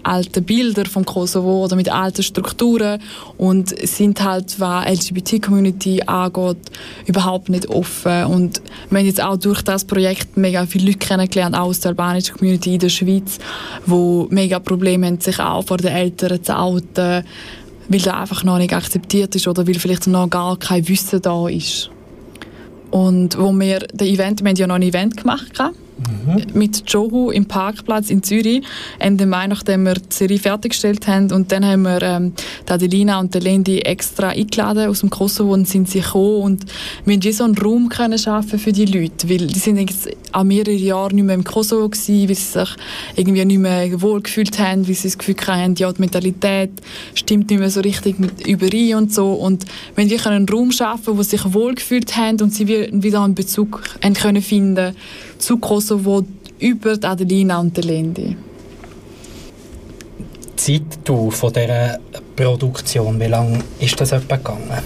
alten 0.09 0.43
Bilder 0.43 0.85
vom 0.85 1.05
Kosovo 1.05 1.63
oder 1.63 1.75
mit 1.75 1.89
alten 1.89 2.23
Strukturen 2.23 3.01
und 3.37 3.69
sind 3.87 4.23
halt, 4.23 4.59
was 4.59 4.85
LGBT-Community 4.85 6.01
angeht, 6.05 6.57
überhaupt 7.05 7.49
nicht 7.49 7.67
offen. 7.69 8.25
Und 8.25 8.61
wir 8.89 8.99
haben 8.99 9.05
jetzt 9.05 9.21
auch 9.21 9.37
durch 9.37 9.61
das 9.61 9.85
Projekt 9.85 10.35
mega 10.37 10.65
viele 10.65 10.87
Leute 10.87 10.99
kennengelernt, 10.99 11.55
auch 11.55 11.67
aus 11.67 11.79
der 11.79 11.89
albanischen 11.89 12.35
Community 12.35 12.73
in 12.73 12.79
der 12.79 12.89
Schweiz, 12.89 13.39
wo 13.85 14.27
mega 14.29 14.59
Probleme 14.59 15.07
haben, 15.07 15.19
sich 15.19 15.39
auch 15.39 15.63
vor 15.63 15.77
den 15.77 15.91
Eltern 15.91 16.43
zu 16.43 16.57
outen, 16.57 17.23
weil 17.87 17.99
das 17.99 18.13
einfach 18.13 18.43
noch 18.43 18.57
nicht 18.57 18.73
akzeptiert 18.73 19.35
ist 19.35 19.47
oder 19.47 19.67
weil 19.67 19.75
vielleicht 19.75 20.07
noch 20.07 20.29
gar 20.29 20.57
kein 20.57 20.87
Wissen 20.87 21.21
da 21.21 21.47
ist. 21.47 21.89
Und 22.91 23.37
wo 23.37 23.51
wir, 23.51 23.79
der 23.79 24.07
Event, 24.07 24.41
wir 24.41 24.49
haben 24.49 24.55
ja 24.55 24.67
noch 24.67 24.75
ein 24.75 24.81
Event 24.81 25.17
gemacht, 25.17 25.59
mit 26.53 26.83
Johu 26.87 27.31
im 27.31 27.45
Parkplatz 27.45 28.09
in 28.09 28.23
Zürich 28.23 28.63
Ende 28.99 29.25
Mai, 29.25 29.47
nachdem 29.47 29.85
wir 29.85 29.95
die 29.95 30.13
Serie 30.13 30.39
fertiggestellt 30.39 31.07
haben. 31.07 31.31
Und 31.31 31.51
dann 31.51 31.65
haben 31.65 31.83
wir 31.83 32.01
ähm, 32.01 32.33
die 32.67 32.71
Adelina 32.71 33.19
und 33.19 33.33
die 33.33 33.39
Lendi 33.39 33.79
extra 33.79 34.29
eingeladen 34.29 34.87
aus 34.87 35.01
dem 35.01 35.09
Kosovo 35.09 35.53
und 35.53 35.67
sind 35.67 35.89
sie 35.89 36.01
gekommen 36.01 36.41
und 36.43 36.65
wir 37.05 37.15
haben 37.15 37.23
wie 37.23 37.31
so 37.31 37.43
einen 37.43 37.57
Raum 37.57 37.89
können 37.89 38.17
schaffen 38.17 38.59
für 38.59 38.71
die 38.71 38.85
Leute, 38.85 39.29
weil 39.29 39.47
die 39.47 39.59
sind 39.59 39.77
jetzt 39.77 40.09
auch 40.31 40.43
mehrere 40.43 40.71
Jahre 40.71 41.13
nicht 41.13 41.23
mehr 41.23 41.35
im 41.35 41.43
Kosovo 41.43 41.89
gewesen, 41.89 42.29
weil 42.29 42.35
sie 42.35 42.59
sich 42.59 42.69
irgendwie 43.15 43.45
nicht 43.45 43.59
mehr 43.59 44.01
wohl 44.01 44.21
gefühlt 44.21 44.59
haben, 44.59 44.87
weil 44.87 44.95
sie 44.95 45.07
das 45.07 45.17
Gefühl 45.17 45.35
hatten, 45.47 45.75
ja, 45.75 45.91
die 45.91 46.01
Mentalität 46.01 46.71
stimmt 47.13 47.49
nicht 47.49 47.59
mehr 47.59 47.69
so 47.69 47.81
richtig 47.81 48.19
mit 48.19 48.45
überein 48.47 48.95
und 48.95 49.13
so. 49.13 49.33
Und 49.33 49.65
wenn 49.95 50.09
wir 50.09 50.27
einen 50.27 50.47
Raum 50.47 50.71
schaffen, 50.71 51.17
wo 51.17 51.23
sie 51.23 51.37
sich 51.37 51.53
wohl 51.53 51.75
gefühlt 51.75 52.15
haben 52.15 52.41
und 52.41 52.53
sie 52.53 52.67
wieder 52.67 53.23
einen 53.23 53.35
Bezug 53.35 53.81
haben 54.03 54.13
können 54.13 54.41
finden 54.41 54.95
zu 55.39 55.57
Kosovo 55.57 56.23
über 56.59 56.97
die 56.97 57.07
Adelina 57.07 57.59
und 57.59 57.75
die 57.75 57.81
Lendi. 57.81 58.37
Zeit 60.55 60.99
du 61.05 61.31
von 61.31 61.53
dieser 61.53 61.97
Produktion, 62.35 63.19
wie 63.19 63.25
lange 63.25 63.59
ist 63.79 63.99
das 63.99 64.11
etwa 64.11 64.35
gegangen? 64.35 64.83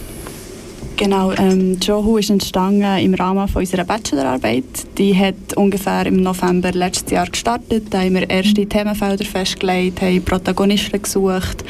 Genau, 0.96 1.32
ähm, 1.32 1.80
Johu 1.82 2.18
ist 2.18 2.30
entstanden 2.30 3.00
im 3.00 3.16
Rahmen 3.16 3.48
von 3.48 3.62
unserer 3.62 3.84
Bachelorarbeit. 3.84 4.64
Die 4.98 5.18
hat 5.18 5.58
ungefähr 5.58 6.06
im 6.06 6.22
November 6.22 6.72
letztes 6.72 7.12
Jahr 7.12 7.28
gestartet. 7.28 7.86
Da 7.90 8.02
haben 8.02 8.14
wir 8.14 8.30
erste 8.30 8.66
Themenfelder 8.68 9.26
festgelegt, 9.26 10.02
haben 10.02 10.24
Protagonisten 10.24 11.02
gesucht 11.02 11.64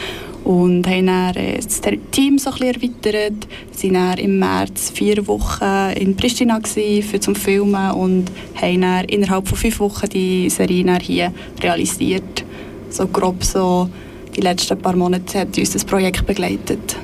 und 0.43 0.87
haben 0.87 1.07
dann 1.07 1.35
äh, 1.35 1.55
das 1.55 1.81
Team 2.11 2.37
so 2.37 2.51
ein 2.51 2.57
bisschen 2.59 2.93
erweitert. 3.03 3.47
Wir 3.79 3.93
waren 3.93 4.17
im 4.17 4.39
März 4.39 4.91
vier 4.93 5.25
Wochen 5.27 5.91
in 5.95 6.15
Pristina 6.15 6.59
für 6.63 7.19
zum 7.19 7.35
Filmen 7.35 7.91
und 7.91 8.25
haben 8.61 8.81
dann 8.81 9.05
innerhalb 9.05 9.47
von 9.47 9.57
fünf 9.57 9.79
Wochen 9.79 10.09
die 10.09 10.49
Serie 10.49 10.97
hier 11.01 11.33
realisiert. 11.61 12.43
So 12.89 13.07
grob 13.07 13.43
so 13.43 13.89
die 14.35 14.41
letzten 14.41 14.77
paar 14.79 14.95
Monate 14.95 15.39
hat 15.39 15.57
uns 15.57 15.71
das 15.71 15.85
Projekt 15.85 16.25
begleitet. 16.25 16.97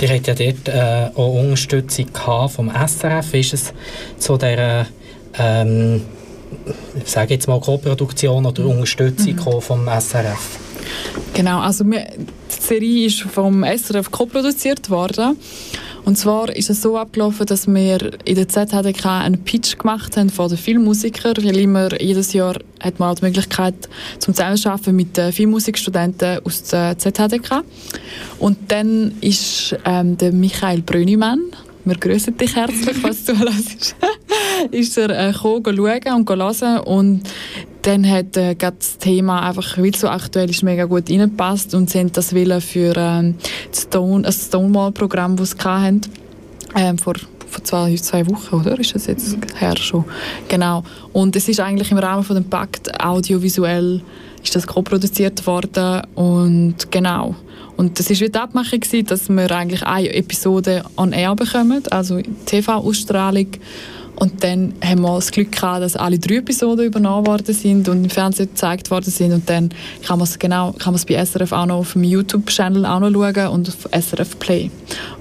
Die 0.00 0.08
hat 0.08 0.26
ja 0.26 0.34
dort 0.34 0.68
äh, 0.68 1.10
auch 1.14 1.40
Unterstützung 1.40 2.06
vom 2.48 2.70
SRF. 2.70 3.34
Ist 3.34 3.54
es 3.54 3.72
zu 4.18 4.36
dieser 4.36 4.86
ähm, 5.38 6.02
ich 6.96 7.10
sage 7.10 7.34
jetzt 7.34 7.46
mal 7.46 7.60
Co-Produktion 7.60 8.44
oder 8.46 8.66
Unterstützung 8.66 9.34
mhm. 9.34 9.60
vom 9.60 9.86
SRF? 9.86 10.58
Genau, 11.34 11.60
also 11.60 11.84
wir, 11.84 12.06
die 12.56 12.62
Serie 12.62 13.06
ist 13.06 13.20
vom 13.22 13.64
SRF 13.64 14.10
co-produziert 14.10 14.90
worden. 14.90 15.36
Und 16.04 16.16
zwar 16.16 16.54
ist 16.56 16.70
es 16.70 16.82
so 16.82 16.96
abgelaufen, 16.96 17.46
dass 17.46 17.66
wir 17.66 18.18
in 18.24 18.34
der 18.34 18.48
ZHDK 18.48 19.06
einen 19.06 19.44
Pitch 19.44 19.78
gemacht 19.78 20.16
haben 20.16 20.30
von 20.30 20.48
den 20.48 20.58
Filmmusikern, 20.58 21.36
weil 21.44 21.58
immer 21.58 22.00
jedes 22.00 22.32
Jahr 22.32 22.56
hat 22.80 22.98
man 22.98 23.14
die 23.16 23.26
Möglichkeit 23.26 23.74
zum 24.18 24.34
Zusammenarbeiten 24.34 24.96
mit 24.96 25.16
den 25.16 25.32
Filmmusikstudenten 25.32 26.40
aus 26.44 26.64
der 26.64 26.98
ZHDK. 26.98 27.62
Und 28.38 28.58
dann 28.68 29.12
ist 29.20 29.76
ähm, 29.84 30.16
der 30.16 30.32
Michael 30.32 30.82
Brönimann, 30.82 31.40
wir 31.84 31.96
grüßen 31.96 32.36
dich 32.36 32.56
herzlich, 32.56 32.96
falls 32.96 33.24
du 33.24 33.38
hörst, 33.38 33.96
ist 34.70 34.98
er 34.98 35.10
äh, 35.10 35.32
gekommen, 35.32 35.76
schauen 35.76 36.14
und 36.14 36.30
hören 36.30 36.78
und 36.80 37.22
dann 37.82 38.08
hat 38.08 38.36
äh, 38.36 38.54
das 38.54 38.98
Thema 38.98 39.48
einfach, 39.48 39.78
weil 39.78 39.90
es 39.90 40.00
so 40.00 40.08
aktuell 40.08 40.50
ist, 40.50 40.62
mega 40.62 40.84
gut 40.84 41.10
reingepasst 41.10 41.74
und 41.74 41.90
sie 41.90 41.98
haben 41.98 42.12
das 42.12 42.34
wollen 42.34 42.60
für 42.60 42.94
ähm, 42.96 43.36
das, 43.70 43.82
Stone, 43.82 44.22
das 44.22 44.46
Stonewall-Programm, 44.46 45.36
das 45.36 45.52
sie 45.52 45.64
hatten, 45.64 46.00
ähm, 46.76 46.98
vor 46.98 47.14
vor 47.50 47.64
zwei, 47.64 47.94
zwei 47.96 48.26
Wochen, 48.28 48.54
oder? 48.54 48.78
Ist 48.78 48.94
das 48.94 49.06
jetzt 49.06 49.36
her 49.56 49.76
schon? 49.76 50.04
Genau. 50.48 50.84
Und 51.12 51.34
es 51.34 51.48
ist 51.48 51.60
eigentlich 51.60 51.90
im 51.90 51.98
Rahmen 51.98 52.22
von 52.22 52.36
dem 52.36 52.48
Pakt 52.48 53.02
audiovisuell 53.02 54.02
ist 54.42 54.56
das 54.56 54.66
co-produziert 54.66 55.46
worden 55.46 56.02
und 56.14 56.90
genau. 56.90 57.34
Und 57.76 57.98
das 57.98 58.08
war 58.08 58.28
die 58.28 58.38
Abmachung, 58.38 58.80
dass 59.06 59.28
wir 59.28 59.50
eigentlich 59.50 59.82
eine 59.82 60.14
Episode 60.14 60.84
on 60.96 61.12
air 61.12 61.34
bekommen, 61.34 61.82
also 61.90 62.20
TV-Ausstrahlung 62.46 63.48
und 64.20 64.44
dann 64.44 64.74
haben 64.84 65.00
wir 65.00 65.14
das 65.14 65.30
Glück 65.30 65.50
gehabt, 65.50 65.82
dass 65.82 65.96
alle 65.96 66.18
drei 66.18 66.36
Episoden 66.36 66.84
übernommen 66.84 67.26
worden 67.26 67.54
sind 67.54 67.88
und 67.88 68.04
im 68.04 68.10
Fernsehen 68.10 68.50
gezeigt 68.50 68.90
worden 68.90 69.10
sind. 69.10 69.32
Und 69.32 69.48
dann 69.48 69.70
kann 70.06 70.18
man 70.18 70.28
es 70.28 70.38
genau, 70.38 70.72
kann 70.72 70.92
man 70.92 70.96
es 70.96 71.06
bei 71.06 71.24
SRF 71.24 71.52
auch 71.52 71.64
noch 71.64 71.78
auf 71.78 71.94
dem 71.94 72.04
YouTube-Channel 72.04 72.82
schauen 72.84 73.46
und 73.48 73.68
auf 73.70 73.88
SRF 73.90 74.38
Play. 74.38 74.70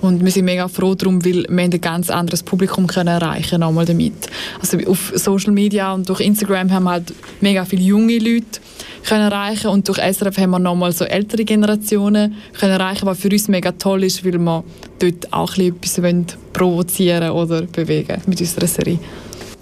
Und 0.02 0.26
wir 0.26 0.32
sind 0.34 0.44
mega 0.44 0.68
froh 0.68 0.96
darum, 0.96 1.24
weil 1.24 1.46
wir 1.48 1.64
ein 1.64 1.82
ganz 1.82 2.10
anderes 2.10 2.44
Publikum 2.44 2.88
können 2.88 3.08
erreichen 3.08 3.62
nochmal 3.62 3.86
damit. 3.86 4.30
Also 4.60 4.78
auf 4.86 5.14
Social 5.16 5.54
Media 5.54 5.94
und 5.94 6.10
durch 6.10 6.20
Instagram 6.20 6.70
haben 6.70 6.84
wir 6.84 6.92
halt 6.92 7.14
mega 7.40 7.64
viele 7.64 7.84
junge 7.84 8.18
Leute 8.18 8.60
können 9.08 9.32
erreichen 9.32 9.68
und 9.68 9.88
durch 9.88 9.98
SRF 9.98 10.38
haben 10.38 10.52
wir 10.52 10.60
nochmal 10.60 10.92
so 10.92 11.06
ältere 11.06 11.46
Generationen 11.46 12.36
können 12.60 12.74
erreichen, 12.74 13.06
was 13.06 13.20
für 13.20 13.30
uns 13.30 13.48
mega 13.48 13.72
toll 13.72 14.04
ist, 14.04 14.24
weil 14.26 14.38
wir 14.38 14.64
dort 15.00 15.34
auch 15.34 15.58
etwas 15.58 16.02
provozieren 16.54 17.32
oder 17.32 17.64
bewegen 17.64 18.22
mit 18.28 18.40
unserer 18.40 18.68
Serie. 18.68 19.00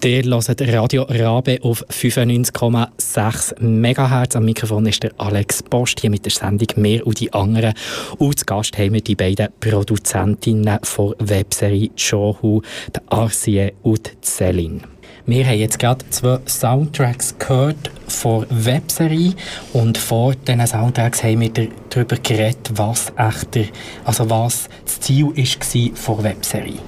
Ihr 0.03 0.23
hört 0.23 0.61
Radio 0.61 1.03
Rabe 1.03 1.57
auf 1.63 1.83
95,6 1.89 3.59
MHz. 3.59 4.35
Am 4.35 4.45
Mikrofon 4.45 4.85
ist 4.85 5.01
der 5.01 5.11
Alex 5.17 5.63
Post 5.63 5.99
hier 5.99 6.11
mit 6.11 6.23
der 6.23 6.31
Sendung 6.31 6.67
«Mehr 6.75 7.05
und 7.05 7.19
die 7.19 7.33
anderen». 7.33 7.73
Und 8.17 8.37
zu 8.39 8.45
Gast 8.45 8.77
haben 8.77 8.93
wir 8.93 9.01
die 9.01 9.15
beiden 9.15 9.49
Produzentinnen 9.59 10.63
der 10.65 10.79
Webserie 11.19 11.89
«Johu», 11.97 12.61
Arsie 13.09 13.71
und 13.81 14.11
Celine. 14.21 14.81
Wir 15.29 15.45
haben 15.45 15.59
jetzt 15.59 15.77
gerade 15.77 16.09
zwei 16.09 16.39
Soundtracks 16.45 17.35
gehört 17.37 17.91
von 18.07 18.45
Webserie 18.49 19.33
und 19.73 19.97
vor 19.97 20.33
diesen 20.33 20.65
Soundtracks 20.65 21.21
haben 21.21 21.41
wir 21.41 21.51
darüber 21.89 22.15
geredet, 22.15 22.71
was 22.75 23.11
echter, 23.17 23.65
also 24.05 24.29
was 24.29 24.69
das 24.85 25.01
Ziel 25.01 25.25
war 25.25 25.95
von 25.97 26.23
Webserie. 26.23 26.79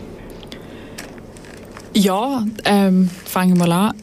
Ja, 1.93 2.45
ähm, 2.63 3.09
fangen 3.25 3.57
wir 3.57 3.67
an. 3.69 3.93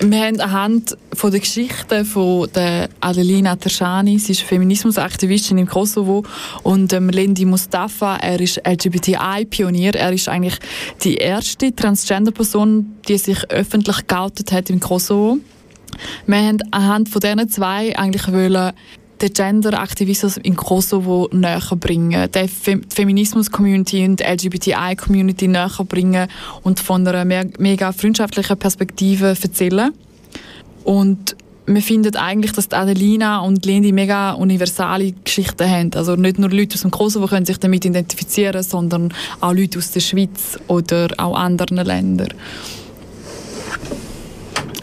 Wir 0.00 0.26
haben 0.26 0.40
anhand 0.40 0.96
von 1.12 1.32
der 1.32 1.40
Geschichte 1.40 2.04
von 2.04 2.48
der 2.54 2.88
Adelina 3.00 3.56
Tershani, 3.56 4.20
sie 4.20 4.30
ist 4.30 4.42
Feminismusaktivistin 4.42 5.58
im 5.58 5.66
Kosovo, 5.66 6.24
und 6.62 6.92
ähm, 6.92 7.08
Lendi 7.08 7.44
Mustafa, 7.44 8.16
er 8.18 8.40
ist 8.40 8.60
LGBTI-Pionier. 8.64 9.96
Er 9.96 10.12
ist 10.12 10.28
eigentlich 10.28 10.56
die 11.02 11.16
erste 11.16 11.74
Transgender-Person, 11.74 12.94
die 13.08 13.18
sich 13.18 13.50
öffentlich 13.50 14.06
geoutet 14.06 14.52
hat 14.52 14.70
im 14.70 14.78
Kosovo. 14.78 15.38
Wir 16.28 16.38
haben 16.38 16.58
anhand 16.70 17.08
von 17.08 17.20
diesen 17.20 17.48
zwei 17.48 17.98
eigentlich 17.98 18.32
wollen 18.32 18.72
den 19.20 19.32
Gender-Aktivismus 19.32 20.36
in 20.38 20.56
Kosovo 20.56 21.28
näher 21.32 21.60
bringen, 21.78 22.30
die 22.32 22.48
Feminismus-Community 22.94 24.04
und 24.04 24.20
LGBTI-Community 24.20 25.48
näher 25.48 25.70
bringen 25.88 26.28
und 26.62 26.80
von 26.80 27.06
einer 27.06 27.24
mega 27.24 27.92
freundschaftlichen 27.92 28.56
Perspektive 28.56 29.36
erzählen. 29.40 29.92
Und 30.84 31.36
wir 31.66 31.82
finden 31.82 32.16
eigentlich, 32.16 32.52
dass 32.52 32.72
Adelina 32.72 33.40
und 33.40 33.66
Lindy 33.66 33.92
mega 33.92 34.32
universale 34.32 35.12
Geschichten 35.12 35.68
haben. 35.68 35.90
Also 35.94 36.16
nicht 36.16 36.38
nur 36.38 36.48
Leute 36.50 36.74
aus 36.74 36.82
dem 36.82 36.90
Kosovo 36.90 37.26
können 37.26 37.44
sich 37.44 37.58
damit 37.58 37.84
identifizieren, 37.84 38.62
sondern 38.62 39.12
auch 39.40 39.52
Leute 39.52 39.78
aus 39.78 39.90
der 39.90 40.00
Schweiz 40.00 40.58
oder 40.66 41.08
auch 41.18 41.36
anderen 41.36 41.76
Ländern. 41.76 42.28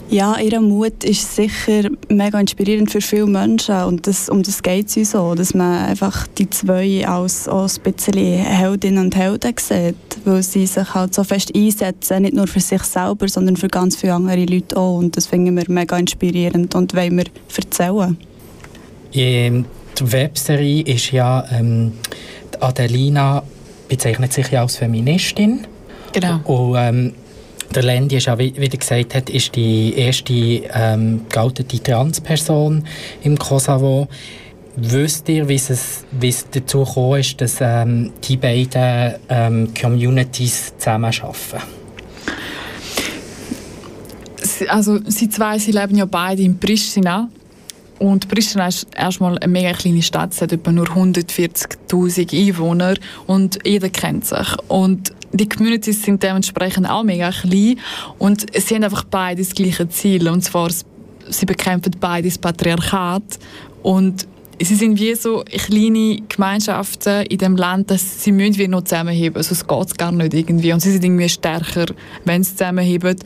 Ja, 0.08 0.38
ihr 0.38 0.60
Mut 0.60 1.02
ist 1.02 1.34
sicher 1.34 1.90
mega 2.08 2.38
inspirierend 2.38 2.92
für 2.92 3.00
viele 3.00 3.26
Menschen 3.26 3.74
und 3.82 4.06
das, 4.06 4.28
um 4.28 4.42
das 4.42 4.62
geht 4.62 4.86
es 4.86 4.96
uns 4.96 5.10
so, 5.10 5.34
dass 5.34 5.52
man 5.52 5.84
einfach 5.84 6.28
die 6.28 6.48
zwei 6.48 7.06
als, 7.06 7.48
als 7.48 7.78
ein 7.78 7.92
bisschen 7.92 8.38
Heldinnen 8.38 9.06
und 9.06 9.16
Helden 9.16 9.54
sieht, 9.58 9.96
weil 10.24 10.44
sie 10.44 10.66
sich 10.66 10.94
halt 10.94 11.12
so 11.12 11.24
fest 11.24 11.52
einsetzen, 11.56 12.22
nicht 12.22 12.34
nur 12.34 12.46
für 12.46 12.60
sich 12.60 12.82
selber, 12.84 13.26
sondern 13.26 13.56
für 13.56 13.66
ganz 13.66 13.96
viele 13.96 14.14
andere 14.14 14.44
Leute 14.44 14.76
auch 14.76 14.98
und 14.98 15.16
das 15.16 15.26
finden 15.26 15.56
wir 15.56 15.64
mega 15.68 15.98
inspirierend 15.98 16.76
und 16.76 16.94
wollen 16.94 17.16
wir 17.16 17.26
erzählen. 17.56 18.16
Ähm, 19.12 19.64
die 19.98 20.12
Webserie 20.12 20.82
ist 20.82 21.10
ja, 21.10 21.44
ähm, 21.50 21.94
Adelina 22.60 23.42
bezeichnet 23.88 24.32
sich 24.32 24.50
ja 24.50 24.62
als 24.62 24.76
Feministin. 24.76 25.66
Genau. 26.12 26.40
Und, 26.44 26.76
ähm, 26.78 27.12
der 27.74 27.82
Lendi, 27.82 28.16
ist 28.16 28.26
ja, 28.26 28.38
wie, 28.38 28.54
wie 28.56 28.68
gesagt 28.68 29.14
hat, 29.14 29.30
ist 29.30 29.54
die 29.56 29.94
erste 29.96 30.32
ähm, 30.32 31.22
geoutete 31.28 31.82
Transperson 31.82 32.84
im 33.22 33.38
Kosovo. 33.38 34.08
Wisst 34.76 35.28
ihr, 35.28 35.48
wie 35.48 35.54
es, 35.54 36.04
wie 36.12 36.28
es 36.28 36.46
dazu 36.50 36.84
gekommen 36.84 37.20
ist, 37.20 37.40
dass 37.40 37.56
ähm, 37.60 38.12
die 38.24 38.36
beiden 38.36 39.14
ähm, 39.28 39.72
Communities 39.78 40.74
zusammenarbeiten? 40.76 41.62
Also 44.68 45.00
sie 45.06 45.28
zwei, 45.28 45.58
sie 45.58 45.72
leben 45.72 45.96
ja 45.96 46.04
beide 46.04 46.42
in 46.42 46.58
Pristina. 46.58 47.28
Und 47.98 48.28
Pristina 48.28 48.68
ist 48.68 48.86
erstmal 48.94 49.38
eine 49.38 49.50
mega 49.50 49.72
kleine 49.72 50.02
Stadt, 50.02 50.34
es 50.34 50.42
hat 50.42 50.52
etwa 50.52 50.70
nur 50.70 50.86
140'000 50.86 52.48
Einwohner 52.48 52.94
und 53.26 53.58
jeder 53.64 53.88
kennt 53.88 54.26
sich. 54.26 54.48
Und 54.68 55.12
die 55.36 55.48
Communities 55.48 56.02
sind 56.02 56.22
dementsprechend 56.22 56.88
auch 56.88 57.02
mega 57.02 57.30
klein 57.30 57.78
und 58.18 58.46
sie 58.54 58.74
haben 58.74 58.84
einfach 58.84 59.04
beide 59.04 59.42
das 59.42 59.54
gleiche 59.54 59.88
Ziel 59.88 60.28
und 60.28 60.42
zwar 60.42 60.70
sie 61.28 61.46
bekämpfen 61.46 61.92
beide 62.00 62.28
das 62.28 62.38
Patriarchat 62.38 63.38
und 63.82 64.26
sie 64.60 64.74
sind 64.74 64.98
wie 64.98 65.14
so 65.14 65.44
kleine 65.44 66.22
Gemeinschaften 66.28 67.26
in 67.26 67.38
dem 67.38 67.56
Land, 67.56 67.90
dass 67.90 68.22
sie 68.22 68.32
müssen 68.32 68.58
wie 68.58 68.68
noch 68.68 68.84
zusammenheben, 68.84 69.40
es 69.40 69.66
geht 69.66 69.98
gar 69.98 70.12
nicht 70.12 70.34
irgendwie 70.34 70.72
und 70.72 70.80
sie 70.80 70.92
sind 70.92 71.04
irgendwie 71.04 71.28
stärker, 71.28 71.86
wenn 72.24 72.42
sie 72.42 72.52
zusammenheben 72.52 73.16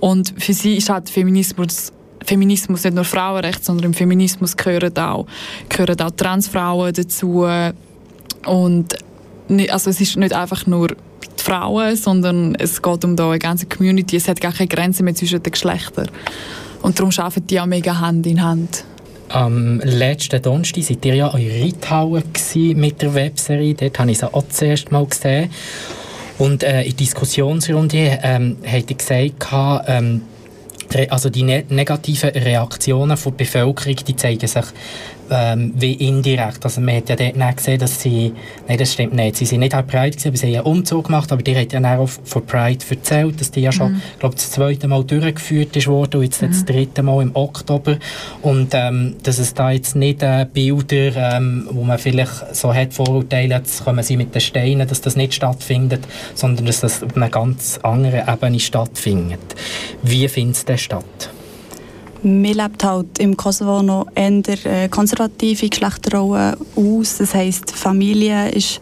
und 0.00 0.34
für 0.38 0.52
sie 0.52 0.76
ist 0.76 0.88
halt 0.88 1.10
Feminismus 1.10 1.92
Feminismus 2.24 2.84
nicht 2.84 2.94
nur 2.94 3.04
Frauenrecht, 3.04 3.64
sondern 3.64 3.86
im 3.86 3.94
Feminismus 3.94 4.56
gehören 4.56 4.96
auch, 4.96 5.26
gehören 5.68 6.00
auch 6.00 6.12
Transfrauen 6.12 6.92
dazu 6.92 7.46
und 8.46 8.96
also 9.68 9.90
es 9.90 10.00
ist 10.00 10.16
nicht 10.16 10.32
einfach 10.32 10.66
nur 10.66 10.94
die 11.42 11.50
Frauen, 11.50 11.96
sondern 11.96 12.54
es 12.54 12.80
geht 12.80 13.04
um 13.04 13.18
eine 13.18 13.38
ganze 13.38 13.66
Community. 13.66 14.16
Es 14.16 14.28
hat 14.28 14.40
gar 14.40 14.52
keine 14.52 14.68
Grenze 14.68 15.02
mehr 15.02 15.14
zwischen 15.14 15.42
den 15.42 15.52
Geschlechtern. 15.52 16.08
Und 16.82 16.98
darum 16.98 17.12
arbeiten 17.16 17.46
die 17.46 17.60
auch 17.60 17.66
mega 17.66 17.98
Hand 18.00 18.26
in 18.26 18.42
Hand. 18.42 18.84
Am 19.28 19.80
letzten 19.80 20.42
Donnerstag 20.42 20.82
seid 20.82 21.04
ihr 21.06 21.14
ja 21.14 21.34
in 21.34 21.62
Reithauen 21.62 22.22
mit 22.74 23.00
der 23.00 23.14
Webserie. 23.14 23.74
Dort 23.74 23.98
habe 23.98 24.10
ich 24.10 24.18
sie 24.18 24.32
auch 24.32 24.44
das 24.46 24.60
erste 24.60 24.92
Mal 24.92 25.06
gesehen. 25.06 25.48
Und 26.38 26.62
äh, 26.62 26.82
in 26.82 26.88
der 26.88 26.94
Diskussionsrunde 26.94 28.18
ähm, 28.22 28.56
habt 28.66 28.90
ihr 28.90 28.96
gesagt, 28.96 29.86
ähm, 29.86 30.22
also 31.08 31.30
die 31.30 31.42
ne 31.42 31.64
negativen 31.68 32.30
Reaktionen 32.30 33.16
der 33.22 33.30
Bevölkerung, 33.30 33.96
die 33.96 34.16
zeigen 34.16 34.46
sich 34.46 34.64
ähm, 35.32 35.72
wie 35.74 35.94
indirekt. 35.94 36.64
Also 36.64 36.80
man 36.80 36.96
hat 36.96 37.08
ja 37.08 37.16
dort 37.16 37.36
nicht 37.36 37.56
gesehen, 37.56 37.78
dass 37.78 38.00
sie, 38.00 38.32
nein, 38.68 38.78
das 38.78 38.92
stimmt 38.92 39.14
nicht, 39.14 39.36
sie 39.36 39.46
sind 39.46 39.60
nicht 39.60 39.74
auch 39.74 39.86
Pride 39.86 40.10
gewesen, 40.10 40.28
aber 40.28 40.36
sie 40.36 40.46
haben 40.58 40.66
einen 40.66 40.76
Umzug 40.76 41.06
gemacht, 41.06 41.32
aber 41.32 41.42
die 41.42 41.56
hat 41.56 41.72
ja 41.72 41.98
auch 41.98 42.08
von 42.08 42.46
Pride 42.46 42.84
erzählt, 42.88 43.40
dass 43.40 43.50
die 43.50 43.60
ja 43.60 43.72
schon, 43.72 43.92
mhm. 43.92 44.02
glaube 44.18 44.34
das 44.34 44.50
zweite 44.50 44.88
Mal 44.88 45.04
durchgeführt 45.04 45.74
ist 45.76 45.86
worden 45.86 46.18
und 46.18 46.24
jetzt 46.24 46.42
mhm. 46.42 46.48
das 46.48 46.64
dritte 46.64 47.02
Mal 47.02 47.22
im 47.22 47.34
Oktober 47.34 47.96
und 48.42 48.70
ähm, 48.72 49.16
dass 49.22 49.38
es 49.38 49.54
da 49.54 49.70
jetzt 49.70 49.96
nicht 49.96 50.22
äh, 50.22 50.46
Bilder, 50.52 51.36
ähm, 51.36 51.68
wo 51.70 51.82
man 51.82 51.98
vielleicht 51.98 52.54
so 52.54 52.74
hat 52.74 52.92
Vorurteile, 52.92 53.56
jetzt 53.56 53.84
kommen 53.84 54.02
sie 54.02 54.16
mit 54.16 54.34
den 54.34 54.40
Steinen, 54.40 54.86
dass 54.86 55.00
das 55.00 55.16
nicht 55.16 55.34
stattfindet, 55.34 56.06
sondern 56.34 56.66
dass 56.66 56.80
das 56.80 57.02
auf 57.02 57.16
einer 57.16 57.30
ganz 57.30 57.78
anderen 57.82 58.28
Ebene 58.28 58.60
stattfindet. 58.60 59.40
Wie 60.02 60.28
findet 60.28 60.68
es 60.68 60.80
statt? 60.80 61.30
Man 62.24 62.44
lebt 62.44 62.84
halt 62.84 63.18
im 63.18 63.36
Kosovo 63.36 63.82
noch 63.82 64.06
eher 64.14 64.42
äh, 64.66 64.88
konservative 64.88 65.68
Geschlechterrollen 65.68 66.54
aus. 66.76 67.18
Das 67.18 67.34
heisst, 67.34 67.72
Familie 67.72 68.48
ist 68.50 68.78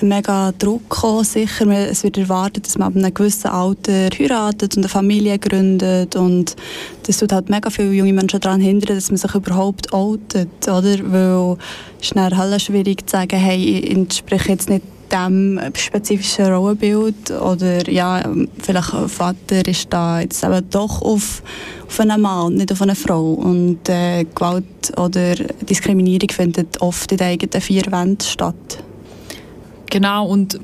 ein 0.00 0.08
mega 0.08 0.52
Druck 0.52 0.88
gekommen, 0.88 1.24
sicher. 1.24 1.66
Es 1.66 2.04
wird 2.04 2.16
erwartet, 2.16 2.66
dass 2.66 2.78
man 2.78 2.88
ab 2.88 2.96
einem 2.96 3.12
gewissen 3.12 3.48
Alter 3.48 4.10
heiratet 4.16 4.76
und 4.76 4.84
eine 4.84 4.88
Familie 4.88 5.36
gründet 5.36 6.14
und 6.14 6.54
das 7.02 7.18
tut 7.18 7.32
halt 7.32 7.50
mega 7.50 7.70
viele 7.70 7.92
junge 7.92 8.12
Menschen 8.12 8.38
daran 8.38 8.60
hindern, 8.60 8.96
dass 8.96 9.10
man 9.10 9.16
sich 9.16 9.34
überhaupt 9.34 9.92
outet, 9.92 10.68
oder? 10.68 10.96
Weil 11.10 11.56
es 12.00 12.06
ist 12.06 12.16
dann 12.16 12.60
schwierig 12.60 13.08
zu 13.08 13.16
sagen, 13.16 13.36
hey, 13.36 13.80
ich 13.80 13.90
entspreche 13.90 14.52
jetzt 14.52 14.70
nicht 14.70 14.84
dem 15.12 15.60
spezifischen 15.74 16.46
Rollenbild 16.46 17.30
oder 17.30 17.88
ja, 17.90 18.22
vielleicht 18.58 18.90
Vater 19.08 19.66
ist 19.66 19.92
da 19.92 20.20
jetzt 20.20 20.42
eben 20.44 20.68
doch 20.70 21.02
auf, 21.02 21.42
auf 21.86 22.00
einen 22.00 22.20
Mann, 22.20 22.54
nicht 22.54 22.72
auf 22.72 22.82
eine 22.82 22.94
Frau 22.94 23.32
und 23.32 23.88
äh, 23.88 24.24
Gewalt 24.24 24.92
oder 24.96 25.34
Diskriminierung 25.34 26.30
findet 26.30 26.80
oft 26.80 27.12
in 27.12 27.18
den 27.18 27.26
eigenen 27.28 27.60
vier 27.60 27.84
Wänden 27.90 28.20
statt. 28.20 28.82
Genau 29.90 30.26
und 30.26 30.58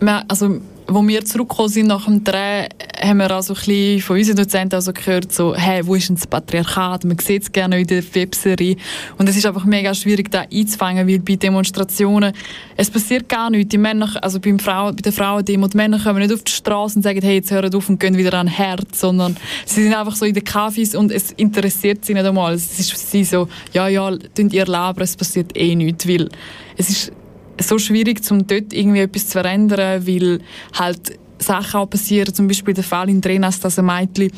man, 0.00 0.24
also 0.28 0.60
wo 0.90 1.06
wir 1.06 1.24
zurückgekommen 1.24 1.68
sind 1.68 1.86
nach 1.86 2.04
dem 2.04 2.24
Dreh, 2.24 2.66
haben 3.00 3.18
wir 3.18 3.30
also 3.30 3.54
ein 3.54 4.00
von 4.00 4.16
unseren 4.16 4.36
Dozenten 4.36 4.74
also 4.74 4.92
gehört, 4.92 5.32
so, 5.32 5.54
hey, 5.54 5.86
wo 5.86 5.94
ist 5.94 6.08
denn 6.08 6.16
das 6.16 6.26
Patriarchat? 6.26 7.04
Man 7.04 7.16
sieht 7.18 7.44
es 7.44 7.52
gerne 7.52 7.80
in 7.80 7.86
der 7.86 8.02
Webserie. 8.14 8.76
Und 9.16 9.28
es 9.28 9.36
ist 9.36 9.46
einfach 9.46 9.64
mega 9.64 9.94
schwierig, 9.94 10.30
da 10.30 10.44
einzufangen, 10.52 11.06
weil 11.06 11.20
bei 11.20 11.36
Demonstrationen, 11.36 12.32
es 12.76 12.90
passiert 12.90 13.28
gar 13.28 13.50
nichts. 13.50 13.70
Die 13.70 13.78
Männer, 13.78 14.10
also 14.20 14.40
beim 14.40 14.58
Frau, 14.58 14.86
bei 14.92 15.00
der 15.00 15.12
Frauendemo, 15.12 15.68
die 15.68 15.76
Männer 15.76 16.00
kommen 16.00 16.18
nicht 16.18 16.34
auf 16.34 16.42
die 16.42 16.52
Straße 16.52 16.96
und 16.96 17.02
sagen, 17.02 17.20
hey, 17.22 17.36
jetzt 17.36 17.52
hören 17.52 17.72
auf 17.72 17.88
und 17.88 18.00
gehen 18.00 18.16
wieder 18.16 18.34
an 18.34 18.48
Herz, 18.48 19.00
sondern 19.00 19.36
sie 19.64 19.84
sind 19.84 19.94
einfach 19.94 20.16
so 20.16 20.24
in 20.24 20.34
den 20.34 20.44
Cafés 20.44 20.96
und 20.96 21.12
es 21.12 21.30
interessiert 21.32 22.04
sie 22.04 22.14
nicht 22.14 22.26
einmal. 22.26 22.54
Es 22.54 22.78
ist 22.80 22.90
für 22.90 22.98
sie 22.98 23.22
so, 23.22 23.48
ja, 23.72 23.86
ja, 23.86 24.10
tun 24.34 24.50
ihr 24.50 24.66
Leben, 24.66 25.00
es 25.00 25.16
passiert 25.16 25.56
eh 25.56 25.76
nichts, 25.76 26.08
weil 26.08 26.28
es 26.76 26.90
ist 26.90 27.12
so 27.60 27.78
schwierig, 27.78 28.20
um 28.30 28.46
dort 28.46 28.72
irgendwie 28.72 29.00
etwas 29.00 29.26
zu 29.26 29.32
verändern, 29.32 30.06
weil 30.06 30.40
halt 30.78 31.18
Sachen 31.42 31.80
auch 31.80 31.86
passieren, 31.88 32.34
zum 32.34 32.48
Beispiel 32.48 32.74
der 32.74 32.84
Fall 32.84 33.08
in 33.08 33.20
Drenas, 33.20 33.60
dass 33.60 33.78
ein 33.78 33.86
Mädchen, 33.86 34.30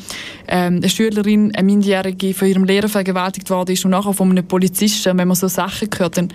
ähm, 0.47 0.77
eine 0.77 0.89
Schülerin, 0.89 1.53
eine 1.53 1.65
Minderjährige 1.65 2.33
von 2.33 2.47
ihrem 2.47 2.63
Lehrer 2.63 2.89
vergewaltigt 2.89 3.49
worden 3.49 3.73
ist 3.73 3.83
und 3.85 3.91
nachher 3.91 4.13
von 4.13 4.29
einem 4.29 4.45
Polizisten, 4.45 5.17
wenn 5.17 5.27
man 5.27 5.35
so 5.35 5.47
Sachen 5.47 5.89
hört, 5.97 6.17
dann 6.17 6.29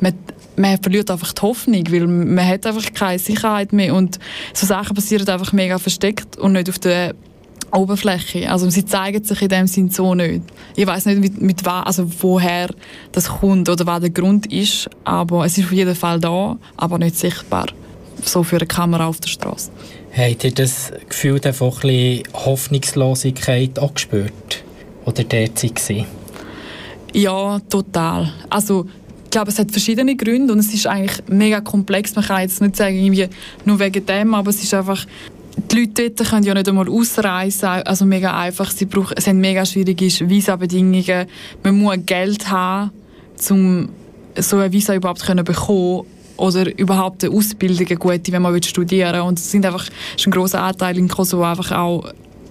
man, 0.00 0.14
man 0.56 0.80
verliert 0.80 1.10
einfach 1.10 1.32
die 1.32 1.42
Hoffnung, 1.42 1.84
weil 1.90 2.06
man 2.06 2.46
hat 2.46 2.66
einfach 2.66 2.92
keine 2.92 3.18
Sicherheit 3.18 3.72
mehr. 3.72 3.94
Und 3.94 4.18
so 4.52 4.66
Sachen 4.66 4.94
passieren 4.94 5.28
einfach 5.28 5.52
mega 5.52 5.78
versteckt 5.78 6.36
und 6.36 6.52
nicht 6.52 6.68
auf 6.68 6.78
der 6.78 7.14
Oberfläche. 7.72 8.50
Also 8.50 8.68
sie 8.70 8.84
zeigen 8.84 9.22
sich 9.22 9.42
in 9.42 9.48
dem 9.48 9.66
Sinn 9.66 9.90
so 9.90 10.14
nicht. 10.14 10.42
Ich 10.76 10.86
weiß 10.86 11.06
nicht, 11.06 11.20
mit, 11.20 11.40
mit 11.40 11.64
was, 11.64 11.86
also 11.86 12.10
woher 12.20 12.68
das 13.12 13.28
kommt 13.28 13.68
oder 13.68 13.86
was 13.86 14.00
der 14.00 14.10
Grund 14.10 14.50
ist, 14.52 14.88
aber 15.04 15.44
es 15.44 15.58
ist 15.58 15.66
auf 15.66 15.72
jeden 15.72 15.94
Fall 15.94 16.20
da, 16.20 16.56
aber 16.76 16.98
nicht 16.98 17.16
sichtbar. 17.16 17.66
So 18.22 18.42
für 18.42 18.56
eine 18.56 18.66
Kamera 18.66 19.06
auf 19.06 19.20
der 19.20 19.28
Straße. 19.28 19.70
Habt 20.16 20.44
ihr 20.44 20.52
das 20.52 20.92
Gefühl 21.08 21.40
von 21.52 21.68
ein 21.68 21.80
bisschen 21.80 22.22
Hoffnungslosigkeit 22.32 23.78
auch 23.78 23.94
gespürt? 23.94 24.64
Oder 25.04 25.24
derzeit 25.24 25.76
gewesen? 25.76 26.06
Ja, 27.12 27.60
total. 27.68 28.32
Also 28.50 28.86
ich 29.24 29.30
glaube, 29.30 29.50
es 29.50 29.58
hat 29.58 29.70
verschiedene 29.70 30.16
Gründe 30.16 30.52
und 30.52 30.58
es 30.58 30.72
ist 30.72 30.86
eigentlich 30.86 31.22
mega 31.28 31.60
komplex. 31.60 32.14
Man 32.16 32.24
kann 32.24 32.40
jetzt 32.40 32.60
nicht 32.60 32.76
sagen, 32.76 32.96
irgendwie 32.96 33.28
nur 33.64 33.78
wegen 33.78 34.04
dem, 34.04 34.34
aber 34.34 34.50
es 34.50 34.62
ist 34.62 34.72
einfach 34.72 35.04
die 35.70 35.80
Leute 35.80 36.10
dort 36.10 36.28
können 36.30 36.44
ja 36.44 36.54
nicht 36.54 36.68
einmal 36.68 36.88
ausreisen, 36.88 37.68
also 37.68 38.04
mega 38.04 38.38
einfach. 38.38 38.70
Sie, 38.70 38.86
brauchen, 38.86 39.14
es 39.16 39.24
sind 39.24 39.38
mega 39.38 39.64
schwierige 39.64 40.06
Visabedingungen. 40.06 41.26
Man 41.62 41.78
muss 41.78 41.96
Geld 42.06 42.50
haben, 42.50 42.90
um 43.50 43.88
so 44.36 44.58
ein 44.58 44.72
Visa 44.72 44.94
überhaupt 44.94 45.20
zu 45.20 45.34
bekommen 45.34 46.04
oder 46.36 46.78
überhaupt 46.78 47.24
eine 47.24 47.34
Ausbildung, 47.34 47.86
eine 47.86 47.96
gute, 47.96 48.32
wenn 48.32 48.42
man 48.42 48.62
studieren 48.62 49.12
will. 49.12 49.20
Und 49.20 49.38
es 49.38 49.50
sind 49.50 49.66
einfach, 49.66 49.88
ist 50.16 50.26
ein 50.26 50.30
grosser 50.30 50.62
Anteil 50.62 50.96
in 50.96 51.08
Kosovo 51.08 51.44
einfach 51.44 51.72
auch 51.72 52.04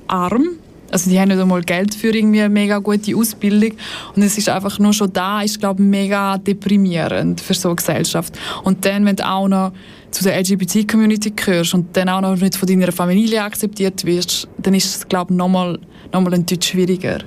arm. 0.08 0.50
Also 0.92 1.10
die 1.10 1.20
haben 1.20 1.30
nicht 1.30 1.40
einmal 1.40 1.62
Geld 1.62 1.96
für 1.96 2.16
irgendwie 2.16 2.42
eine 2.42 2.50
mega 2.50 2.78
gute 2.78 3.16
Ausbildung 3.16 3.74
und 4.16 4.24
es 4.24 4.38
ist 4.38 4.48
einfach 4.48 4.80
nur 4.80 4.94
schon 4.94 5.12
da, 5.12 5.42
ist 5.42 5.60
glaube 5.60 5.84
mega 5.84 6.38
deprimierend 6.38 7.42
für 7.42 7.54
so 7.54 7.70
eine 7.70 7.76
Gesellschaft. 7.76 8.38
Und 8.64 8.86
dann, 8.86 9.06
wenn 9.06 9.20
auch 9.20 9.50
noch 9.50 9.74
zu 10.18 10.24
der 10.24 10.40
LGBT-Community 10.40 11.32
gehörst 11.32 11.74
und 11.76 11.96
dann 11.96 12.10
auch 12.10 12.22
noch 12.22 12.36
nicht 12.36 12.56
von 12.56 12.68
deiner 12.68 12.92
Familie 12.92 13.44
akzeptiert 13.44 14.04
wirst, 14.04 14.48
dann 14.58 14.74
ist 14.74 14.86
es 14.86 15.08
glaube 15.08 15.32
ich 15.32 15.38
nochmal 15.38 15.80
noch 16.12 16.22
mal 16.22 16.34
ein 16.34 16.44
Stück 16.44 16.64
schwieriger. 16.64 17.20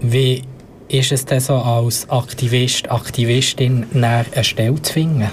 Wie 0.00 0.42
ist 0.88 1.12
es 1.12 1.24
denn 1.24 1.40
so 1.40 1.54
als 1.54 2.08
Aktivist, 2.08 2.90
Aktivistin 2.90 3.84
eine 3.92 4.24
Stelle 4.42 4.80
zu 4.80 4.92
finden? 4.92 5.30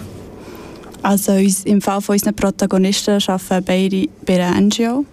Also 1.04 1.34
im 1.34 1.82
Fall 1.82 2.01
von 2.01 2.13
unseren 2.13 2.36
Protagonisten 2.36 3.21
arbeiten 3.28 3.63
beide 3.65 4.08
bei 4.25 4.43
einer 4.43 4.60
NGO 4.60 5.06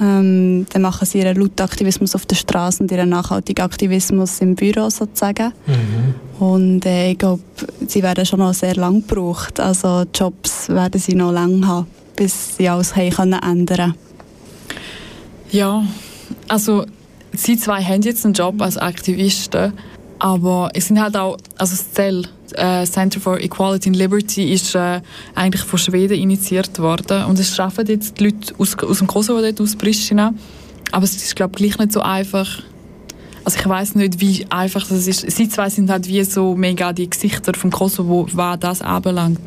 ähm, 0.00 0.66
dann 0.72 0.82
machen 0.82 1.06
sie 1.06 1.18
ihren 1.18 1.36
Lautaktivismus 1.36 2.14
auf 2.14 2.24
der 2.24 2.36
Straße 2.36 2.82
und 2.82 2.90
ihren 2.90 3.10
nachhaltigen 3.10 3.64
Aktivismus 3.64 4.40
im 4.40 4.54
Büro 4.54 4.88
sozusagen. 4.88 5.52
Mhm. 5.66 6.14
Und 6.44 6.86
äh, 6.86 7.12
ich 7.12 7.18
glaube, 7.18 7.42
sie 7.86 8.02
werden 8.02 8.24
schon 8.24 8.38
noch 8.38 8.54
sehr 8.54 8.74
lange 8.76 9.02
gebraucht. 9.02 9.60
Also 9.60 10.04
Jobs 10.14 10.68
werden 10.70 11.00
sie 11.00 11.14
noch 11.14 11.32
lange 11.32 11.66
haben, 11.66 11.86
bis 12.16 12.56
sie 12.56 12.68
alles 12.68 12.96
haben 12.96 13.10
können 13.10 13.40
ändern 13.42 13.94
Ja, 15.50 15.84
also 16.48 16.86
sie 17.32 17.58
zwei 17.58 17.82
haben 17.82 18.02
jetzt 18.02 18.24
einen 18.24 18.34
Job 18.34 18.60
als 18.62 18.78
Aktivisten, 18.78 19.74
aber 20.18 20.70
es 20.72 20.88
sind 20.88 21.00
halt 21.00 21.16
auch, 21.16 21.36
also 21.58 21.76
das 21.76 21.92
Ziel 21.92 22.26
äh, 22.56 22.84
Center 22.84 23.20
for 23.20 23.38
Equality 23.40 23.88
and 23.90 23.96
Liberty 23.96 24.52
ist 24.52 24.74
äh, 24.74 25.00
eigentlich 25.34 25.62
von 25.62 25.78
Schweden 25.78 26.18
initiiert 26.18 26.78
worden 26.78 27.24
und 27.24 27.38
es 27.38 27.54
schaffen 27.54 27.86
jetzt 27.86 28.18
die 28.18 28.24
Leute 28.24 28.54
aus, 28.58 28.76
aus 28.78 28.98
dem 28.98 29.06
Kosovo, 29.06 29.40
dort, 29.40 29.60
aus 29.60 29.76
Pristina, 29.76 30.34
aber 30.92 31.04
es 31.04 31.16
ist 31.16 31.36
glaube 31.36 31.54
gleich 31.56 31.78
nicht 31.78 31.92
so 31.92 32.00
einfach. 32.00 32.62
Also 33.42 33.58
ich 33.58 33.68
weiß 33.68 33.94
nicht, 33.94 34.20
wie 34.20 34.46
einfach 34.50 34.86
das 34.86 35.06
ist. 35.06 35.30
Sie 35.30 35.48
zwei 35.48 35.70
sind 35.70 35.90
halt 35.90 36.06
wie 36.06 36.22
so 36.24 36.54
mega 36.54 36.92
die 36.92 37.08
Gesichter 37.08 37.54
vom 37.54 37.70
Kosovo, 37.70 38.26
was 38.32 38.60
das 38.60 38.82
anbelangt. 38.82 39.40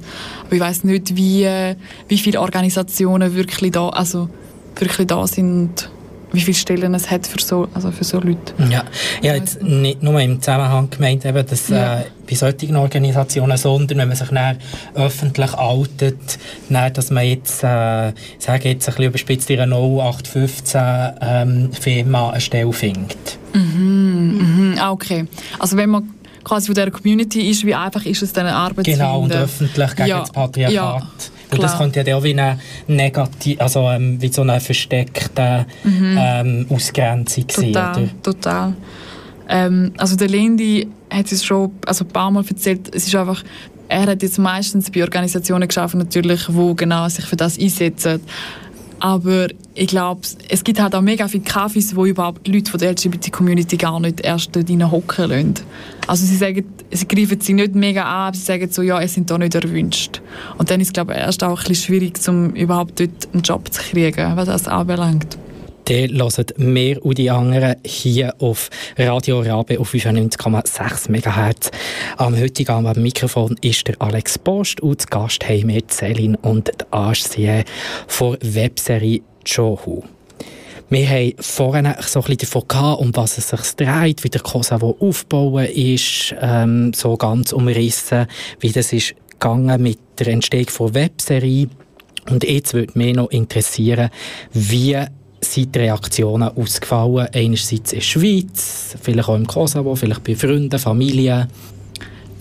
Aber 0.46 0.56
ich 0.56 0.62
weiß 0.62 0.84
nicht, 0.84 1.16
wie, 1.16 1.44
äh, 1.44 1.76
wie 2.08 2.18
viele 2.18 2.42
Organisationen 2.42 3.36
wirklich 3.36 3.72
da, 3.72 3.89
also 3.89 4.30
wirklich 4.76 5.08
da 5.08 5.28
sind 5.28 5.92
wie 6.34 6.41
viele 6.41 6.56
Stellen 6.56 6.93
es 6.96 7.10
hat 7.10 7.28
für 7.28 7.39
so, 7.39 7.67
also 7.74 7.91
für 7.91 8.04
so 8.04 8.19
Leute. 8.19 8.54
Ja, 8.69 8.84
habe 9.17 9.38
jetzt 9.38 9.62
nicht 9.62 10.02
nur 10.02 10.19
im 10.19 10.41
Zusammenhang 10.41 10.89
gemeint, 10.89 11.26
eben, 11.26 11.46
dass 11.46 11.69
ja. 11.69 12.00
äh, 12.00 12.04
bei 12.28 12.36
solchen 12.36 12.76
Organisationen, 12.76 13.56
sondern 13.56 13.98
wenn 13.98 14.08
man 14.08 14.17
sich 14.17 14.30
dann 14.30 14.58
öffentlich 14.96 15.54
outet, 15.54 16.39
dann, 16.69 16.91
dass 16.91 17.12
man 17.12 17.26
jetzt, 17.26 17.63
äh, 17.63 18.12
sage 18.39 18.69
jetzt 18.69 18.88
ein 18.89 18.96
bisschen 18.96 19.04
überspitzt, 19.04 19.50
in 19.52 19.60
einer 19.60 19.78
0815 19.78 20.82
ähm, 21.22 21.74
Firma 21.74 22.32
eine 22.32 22.41
Stelle 22.41 22.74
findet. 22.74 23.38
Mhm, 23.54 24.74
mhm, 24.74 24.80
okay. 24.89 25.28
Also 25.60 25.78
wenn 25.78 25.91
man 25.91 26.10
quasi 26.43 26.67
von 26.67 26.76
dieser 26.76 26.91
Community 26.91 27.50
ist, 27.50 27.65
wie 27.65 27.76
einfach 27.76 28.06
ist 28.06 28.22
es, 28.22 28.34
diese 28.34 28.46
Arbeit 28.46 28.86
genau, 28.86 28.96
zu 28.96 28.96
finden? 28.96 28.98
Genau, 28.98 29.22
und 29.22 29.32
öffentlich 29.34 29.96
gegen 29.96 30.10
ja. 30.10 30.19
das 30.22 30.32
Patriarchat. 30.32 30.74
Ja. 30.74 31.10
Und 31.54 31.63
das 31.63 31.78
könnte 31.78 32.02
ja 32.02 32.16
auch 32.16 32.24
wie 32.24 32.32
eine 32.32 32.60
negativ, 32.88 33.60
also 33.60 33.89
ähm, 33.89 34.22
wie 34.22 34.28
so 34.28 34.42
eine 34.42 34.60
versteckte 34.60 35.66
mhm. 35.84 36.18
ähm, 36.20 36.66
Ausgrenzung 36.70 37.48
total, 37.48 37.96
sein. 37.96 38.12
Total. 38.22 38.74
Ähm, 39.50 39.92
also 39.98 40.16
der 40.16 40.30
Lindy 40.30 40.88
hat 41.10 41.32
es 41.32 41.46
schon 41.46 41.72
also 41.86 42.06
ein 42.06 42.10
paar 42.10 42.32
Mal 42.32 42.44
erzählt, 42.48 42.94
es 42.94 43.08
ist 43.08 43.16
einfach, 43.16 43.44
er 43.88 44.08
hat 44.08 44.24
jetzt 44.24 44.39
meistens 44.39 44.89
bei 44.89 45.02
Organisationen 45.02 45.68
geschaffen, 45.68 46.00
natürlich, 46.00 46.54
wo 46.54 46.74
genau 46.74 47.08
sich 47.10 47.26
für 47.26 47.36
das 47.36 47.60
einsetzen. 47.60 48.22
Aber 49.04 49.50
ich 49.76 49.88
glaube, 49.88 50.22
es 50.48 50.63
gibt 50.63 50.80
halt 50.80 50.96
auch 50.96 51.02
mega 51.02 51.28
viele 51.28 51.44
Cafés, 51.44 51.94
wo 51.94 52.06
überhaupt 52.06 52.48
die 52.48 52.54
Leute 52.54 52.72
von 52.72 52.80
der 52.80 52.92
LGBT-Community 52.92 53.76
gar 53.76 54.00
nicht 54.00 54.22
erst 54.22 54.56
dort 54.56 54.70
hocken 54.70 55.30
lassen. 55.30 55.54
Also 56.08 56.26
sie 56.26 56.38
sagen, 56.38 56.63
sie 56.89 57.06
greifen 57.06 57.42
sie 57.42 57.54
nicht 57.54 57.76
mega 57.76 58.04
an, 58.04 58.28
aber 58.28 58.38
sie 58.38 58.44
sagen 58.44 58.72
so, 58.72 58.82
ja, 58.82 59.02
es 59.02 59.13
sind 59.13 59.30
da 59.30 59.38
nicht 59.38 59.56
erwünscht. 59.56 60.22
Und 60.58 60.72
dann 60.72 60.80
ist 60.80 60.88
es, 60.88 60.94
glaube 60.94 61.12
ich, 61.12 61.20
erst 61.20 61.44
auch 61.44 61.50
ein 61.50 61.68
bisschen 61.68 61.76
schwierig, 61.76 62.18
um 62.30 62.52
überhaupt 62.52 62.98
dort 62.98 63.28
einen 63.34 63.44
Job 63.44 63.74
zu 63.74 63.82
kriegen, 63.82 64.38
was 64.38 64.46
das 64.46 64.70
anbelangt. 64.70 65.38
Die 65.88 66.08
hören 66.08 66.46
mehr 66.58 67.06
und 67.06 67.17
die 67.17 67.30
anderen 67.30 67.76
hier 67.86 68.34
auf 68.39 68.69
Radio 68.98 69.41
Rabe 69.41 69.80
auf 69.80 69.93
95,6 69.93 71.10
MHz. 71.10 71.72
Am 72.15 72.39
heutigen 72.39 72.72
Abend 72.72 72.98
am 72.98 73.04
Mikrofon 73.04 73.58
ist 73.60 73.88
der 73.89 74.02
Alex 74.02 74.38
Post 74.39 74.80
und 74.80 75.02
zu 75.02 75.08
Gast 75.08 75.48
haben 75.48 75.67
wir 75.67 75.82
Celine 75.89 76.38
und 76.41 76.72
Arsien 76.91 77.65
von 78.08 78.38
Webserie 78.41 79.22
Johu. 79.46 80.04
Wir 80.89 81.10
haben 81.10 81.34
vorhin 81.39 81.93
so 82.00 82.19
ein 82.19 82.26
bisschen 82.26 82.38
davon 82.38 82.67
gehabt, 82.67 83.02
um 83.02 83.15
was 83.15 83.38
es 83.38 83.50
sich 83.50 83.76
dreht, 83.76 84.24
wie 84.24 84.30
der 84.30 84.41
Kosovo 84.41 84.96
aufbauen 85.02 85.65
ist, 85.65 86.34
ähm, 86.39 86.93
so 86.93 87.17
ganz 87.17 87.52
umrissen, 87.52 88.28
wie 88.62 88.72
das 88.72 88.93
ist 88.93 89.15
gegangen 89.32 89.82
mit 89.82 90.00
der 90.19 90.28
Entstehung 90.28 90.69
von 90.69 90.93
Webserie. 90.93 91.67
Und 92.30 92.46
jetzt 92.46 92.74
würde 92.74 92.98
mich 92.98 93.15
noch 93.15 93.32
interessieren, 93.32 94.10
wie 94.54 94.98
sind 95.43 95.75
die 95.75 95.79
Reaktionen 95.79 96.49
ausgefallen? 96.49 97.27
Einerseits 97.34 97.93
in 97.93 97.99
der 97.99 98.06
Schweiz, 98.06 98.95
vielleicht 99.01 99.29
auch 99.29 99.36
im 99.36 99.47
Kosovo, 99.47 99.95
vielleicht 99.95 100.23
bei 100.23 100.36
Freunden, 100.36 100.79
Familie. 100.79 101.47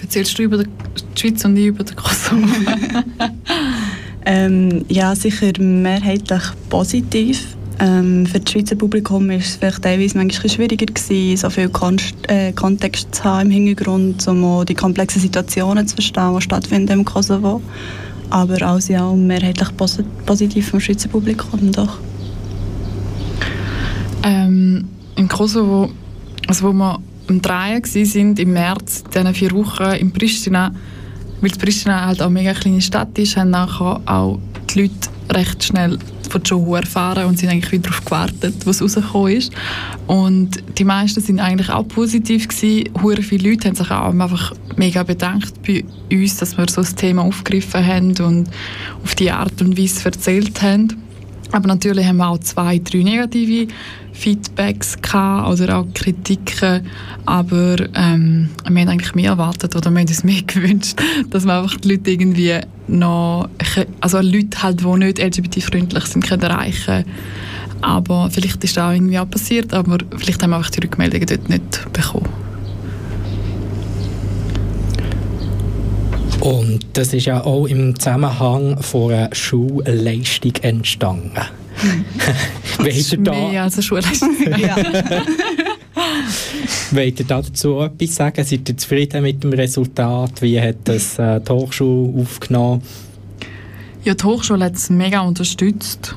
Erzählst 0.00 0.38
du 0.38 0.42
über 0.42 0.58
die 0.58 0.68
Schweiz 1.14 1.44
und 1.44 1.56
ich 1.56 1.66
über 1.66 1.84
den 1.84 1.96
Kosovo? 1.96 2.46
ähm, 4.26 4.84
ja, 4.88 5.14
sicher 5.14 5.52
mehrheitlich 5.58 6.42
positiv. 6.68 7.56
Ähm, 7.78 8.26
für 8.26 8.40
das 8.40 8.52
Schweizer 8.52 8.76
Publikum 8.76 9.28
war 9.28 9.36
es 9.36 9.56
vielleicht 9.56 9.82
teilweise 9.82 10.16
manchmal 10.16 10.50
schwieriger 10.50 10.86
gewesen, 10.86 11.36
so 11.36 11.50
viel 11.50 11.68
Kon 11.68 11.96
äh, 12.28 12.52
Kontext 12.52 13.14
zu 13.14 13.24
haben 13.24 13.50
im 13.50 13.64
Hintergrund, 13.64 14.26
um 14.28 14.44
auch 14.44 14.64
die 14.64 14.74
komplexen 14.74 15.20
Situationen 15.20 15.86
zu 15.88 15.96
verstehen, 15.96 16.34
die 16.36 16.42
stattfinden 16.42 16.92
im 17.00 17.04
Kosovo. 17.04 17.60
Aber 18.30 18.62
alles 18.62 18.90
allem 18.90 19.26
mehrheitlich 19.26 19.68
positiv 20.26 20.70
vom 20.70 20.80
Schweizer 20.80 21.08
Publikum, 21.08 21.72
doch. 21.72 21.98
Ähm, 24.22 24.88
Im 25.16 25.28
Kosovo, 25.28 25.90
also 26.46 26.68
wo 26.68 26.72
wir 26.72 26.98
am 27.28 27.42
Drehen 27.42 27.82
waren, 27.82 28.36
im 28.36 28.52
März, 28.52 29.04
diesen 29.04 29.34
vier 29.34 29.52
Wochen 29.52 29.94
in 29.94 30.12
Pristina, 30.12 30.72
weil 31.40 31.50
Pristina 31.50 32.06
halt 32.06 32.20
auch 32.22 32.26
eine 32.26 32.34
mega 32.34 32.52
kleine 32.52 32.80
Stadt 32.80 33.18
ist, 33.18 33.36
haben 33.36 33.50
nachher 33.50 34.00
auch 34.06 34.38
die 34.70 34.82
Leute 34.82 35.08
recht 35.30 35.64
schnell 35.64 35.98
von 36.30 36.42
Joe 36.42 36.78
erfahren 36.78 37.26
und 37.26 37.38
sind 37.38 37.50
eigentlich 37.50 37.72
wieder 37.72 37.90
darauf 37.90 38.04
gewartet, 38.04 38.54
was 38.64 38.80
rausgekommen 38.80 39.32
ist. 39.32 39.52
Und 40.06 40.62
die 40.78 40.84
meisten 40.84 41.20
sind 41.20 41.40
eigentlich 41.40 41.68
auch 41.70 41.86
positiv 41.86 42.48
gewesen. 42.48 42.88
Hure 43.02 43.22
viele 43.22 43.50
Leute 43.50 43.68
haben 43.68 43.74
sich 43.74 43.90
auch 43.90 44.08
einfach 44.08 44.52
mega 44.76 45.02
bedankt 45.02 45.52
bei 45.66 45.84
uns, 46.10 46.36
dass 46.38 46.56
wir 46.56 46.68
so 46.68 46.80
das 46.80 46.94
Thema 46.94 47.22
aufgegriffen 47.22 47.86
haben 47.86 48.14
und 48.20 48.48
auf 49.04 49.14
die 49.14 49.30
Art 49.30 49.60
und 49.60 49.78
Weise 49.78 50.04
erzählt 50.04 50.62
haben. 50.62 50.88
Aber 51.52 51.68
natürlich 51.68 52.06
haben 52.06 52.16
wir 52.16 52.28
auch 52.28 52.38
zwei, 52.38 52.78
drei 52.78 53.02
negative 53.02 53.68
Feedbacks 54.22 55.02
gehabt 55.02 55.48
oder 55.48 55.78
auch 55.78 55.86
Kritiken, 55.94 56.86
aber 57.26 57.76
ähm, 57.94 58.50
wir 58.68 58.80
haben 58.82 58.88
eigentlich 58.88 59.14
mehr 59.16 59.32
erwartet 59.32 59.74
oder 59.74 59.90
wir 59.90 60.00
haben 60.00 60.08
uns 60.08 60.22
mehr 60.22 60.42
gewünscht, 60.46 61.00
dass 61.30 61.44
wir 61.44 61.60
einfach 61.60 61.76
die 61.78 61.90
Leute 61.90 62.10
irgendwie 62.12 62.60
noch, 62.86 63.48
also 64.00 64.20
Leute 64.20 64.62
halt, 64.62 64.80
die 64.80 64.86
nicht 64.86 65.18
LGBT-freundlich 65.18 66.04
sind, 66.04 66.24
können 66.24 66.42
erreichen 66.42 67.04
aber 67.80 68.30
vielleicht 68.30 68.62
ist 68.62 68.76
das 68.76 68.84
auch 68.84 68.92
irgendwie 68.92 69.18
auch 69.18 69.28
passiert, 69.28 69.74
aber 69.74 69.98
vielleicht 70.16 70.40
haben 70.40 70.50
wir 70.50 70.56
einfach 70.58 70.70
die 70.70 70.82
Rückmeldungen 70.82 71.26
dort 71.26 71.48
nicht 71.48 71.92
bekommen. 71.92 72.28
Und 76.38 76.86
das 76.92 77.12
ist 77.12 77.26
ja 77.26 77.44
auch 77.44 77.66
im 77.66 77.98
Zusammenhang 77.98 78.80
von 78.80 79.12
einer 79.12 79.34
Schulleistung 79.34 80.54
entstanden. 80.62 81.61
Wollt 82.78 83.12
ihr 83.12 83.18
da... 83.18 83.32
Mehr 83.32 83.62
als 83.64 83.74
eine 83.74 83.82
Schulleistung. 83.82 84.36
ja. 84.58 84.76
Wollt 86.90 87.20
ihr 87.20 87.26
dazu 87.26 87.80
etwas 87.80 88.16
sagen? 88.16 88.44
Seid 88.44 88.68
ihr 88.68 88.76
zufrieden 88.76 89.22
mit 89.22 89.42
dem 89.42 89.52
Resultat? 89.52 90.42
Wie 90.42 90.60
hat 90.60 90.76
das 90.84 91.18
äh, 91.18 91.40
die 91.40 91.52
Hochschule 91.52 92.22
aufgenommen? 92.22 92.82
Ja, 94.04 94.14
die 94.14 94.24
Hochschule 94.24 94.64
hat 94.64 94.74
es 94.74 94.90
mega 94.90 95.20
unterstützt. 95.20 96.16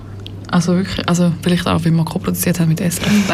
Also 0.52 0.76
wirklich, 0.76 1.08
also 1.10 1.34
vielleicht 1.42 1.68
auch, 1.68 1.84
weil 1.84 1.92
wir 1.92 2.06
co-produziert 2.06 2.60
haben 2.60 2.70
mit 2.70 2.80
SRF. 2.80 3.34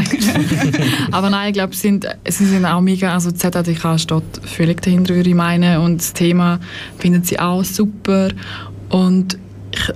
Aber 1.12 1.30
nein, 1.30 1.50
ich 1.50 1.54
glaube, 1.54 1.76
sie 1.76 1.82
sind, 1.82 2.08
sie 2.28 2.46
sind 2.46 2.66
auch 2.66 2.82
mega, 2.82 3.14
also 3.14 3.32
ZADK 3.32 4.00
steht 4.00 4.24
völlig 4.44 4.82
dahinter, 4.82 5.16
würde 5.16 5.30
ich 5.30 5.36
meinen. 5.36 5.82
Und 5.82 5.98
das 5.98 6.14
Thema 6.14 6.60
finden 6.98 7.24
sie 7.24 7.40
auch 7.40 7.64
super. 7.64 8.30
Und 8.90 9.38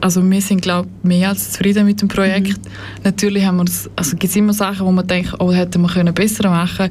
also 0.02 0.28
wir 0.30 0.42
sind 0.42 0.62
glaube 0.62 0.90
mehr 1.04 1.30
als 1.30 1.52
zufrieden 1.52 1.86
mit 1.86 2.02
dem 2.02 2.08
Projekt. 2.08 2.58
Mhm. 2.58 2.72
Natürlich 3.04 3.46
haben 3.46 3.58
wir 3.58 3.66
also 3.96 4.12
gibt 4.12 4.32
es 4.32 4.36
immer 4.36 4.54
Sachen, 4.54 4.86
wo 4.86 4.92
man 4.92 5.06
denkt, 5.08 5.34
oh, 5.40 5.52
hätten 5.52 5.82
wir 5.82 5.90
können 5.90 6.14
besser 6.14 6.50
machen, 6.50 6.90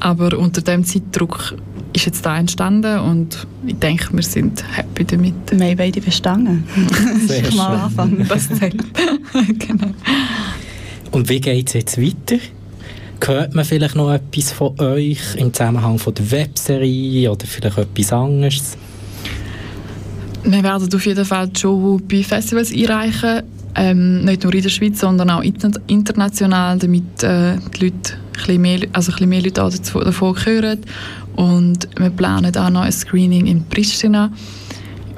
aber 0.00 0.36
unter 0.38 0.60
dem 0.60 0.84
Zeitdruck 0.84 1.54
ist 1.92 2.06
jetzt 2.06 2.26
da 2.26 2.38
entstanden 2.38 3.00
und 3.00 3.46
ich 3.66 3.76
denke, 3.76 4.08
wir 4.12 4.22
sind 4.22 4.62
happy 4.76 5.04
damit. 5.04 5.34
Wir 5.50 5.66
haben 5.66 5.76
beide 5.76 6.02
verstanden. 6.02 6.64
Sehr 7.26 7.44
schön. 7.46 7.56
mal 7.56 7.74
anfangen. 7.74 8.26
Das 8.28 8.48
zählt. 8.58 8.82
genau. 9.58 9.88
Und 11.10 11.28
wie 11.28 11.40
geht 11.40 11.68
es 11.68 11.74
jetzt 11.74 12.00
weiter? 12.00 12.42
Hört 13.24 13.54
man 13.54 13.64
vielleicht 13.64 13.96
noch 13.96 14.12
etwas 14.12 14.52
von 14.52 14.78
euch 14.78 15.34
im 15.36 15.52
Zusammenhang 15.52 15.98
von 15.98 16.14
der 16.14 16.30
Webserie 16.30 17.30
oder 17.30 17.46
vielleicht 17.46 17.78
etwas 17.78 18.12
anderes? 18.12 18.76
Wir 20.48 20.62
werden 20.62 20.94
auf 20.94 21.06
jeden 21.06 21.24
Fall 21.24 21.50
schon 21.56 22.06
bei 22.06 22.22
Festivals 22.22 22.72
einreichen, 22.72 23.42
ähm, 23.74 24.24
nicht 24.24 24.44
nur 24.44 24.54
in 24.54 24.62
der 24.62 24.68
Schweiz, 24.68 25.00
sondern 25.00 25.28
auch 25.30 25.42
international, 25.42 26.78
damit 26.78 27.22
äh, 27.24 27.56
die 27.74 27.86
Leute 27.86 28.14
ein 28.48 28.60
mehr, 28.60 28.80
also 28.92 29.12
ein 29.12 29.28
mehr 29.28 29.42
Leute 29.42 29.54
dazu, 29.54 29.98
davon 29.98 30.36
hören. 30.44 30.78
Und 31.34 31.88
wir 31.98 32.10
planen 32.10 32.56
auch 32.56 32.70
noch 32.70 32.82
ein 32.82 32.92
Screening 32.92 33.46
in 33.46 33.64
Pristina. 33.64 34.30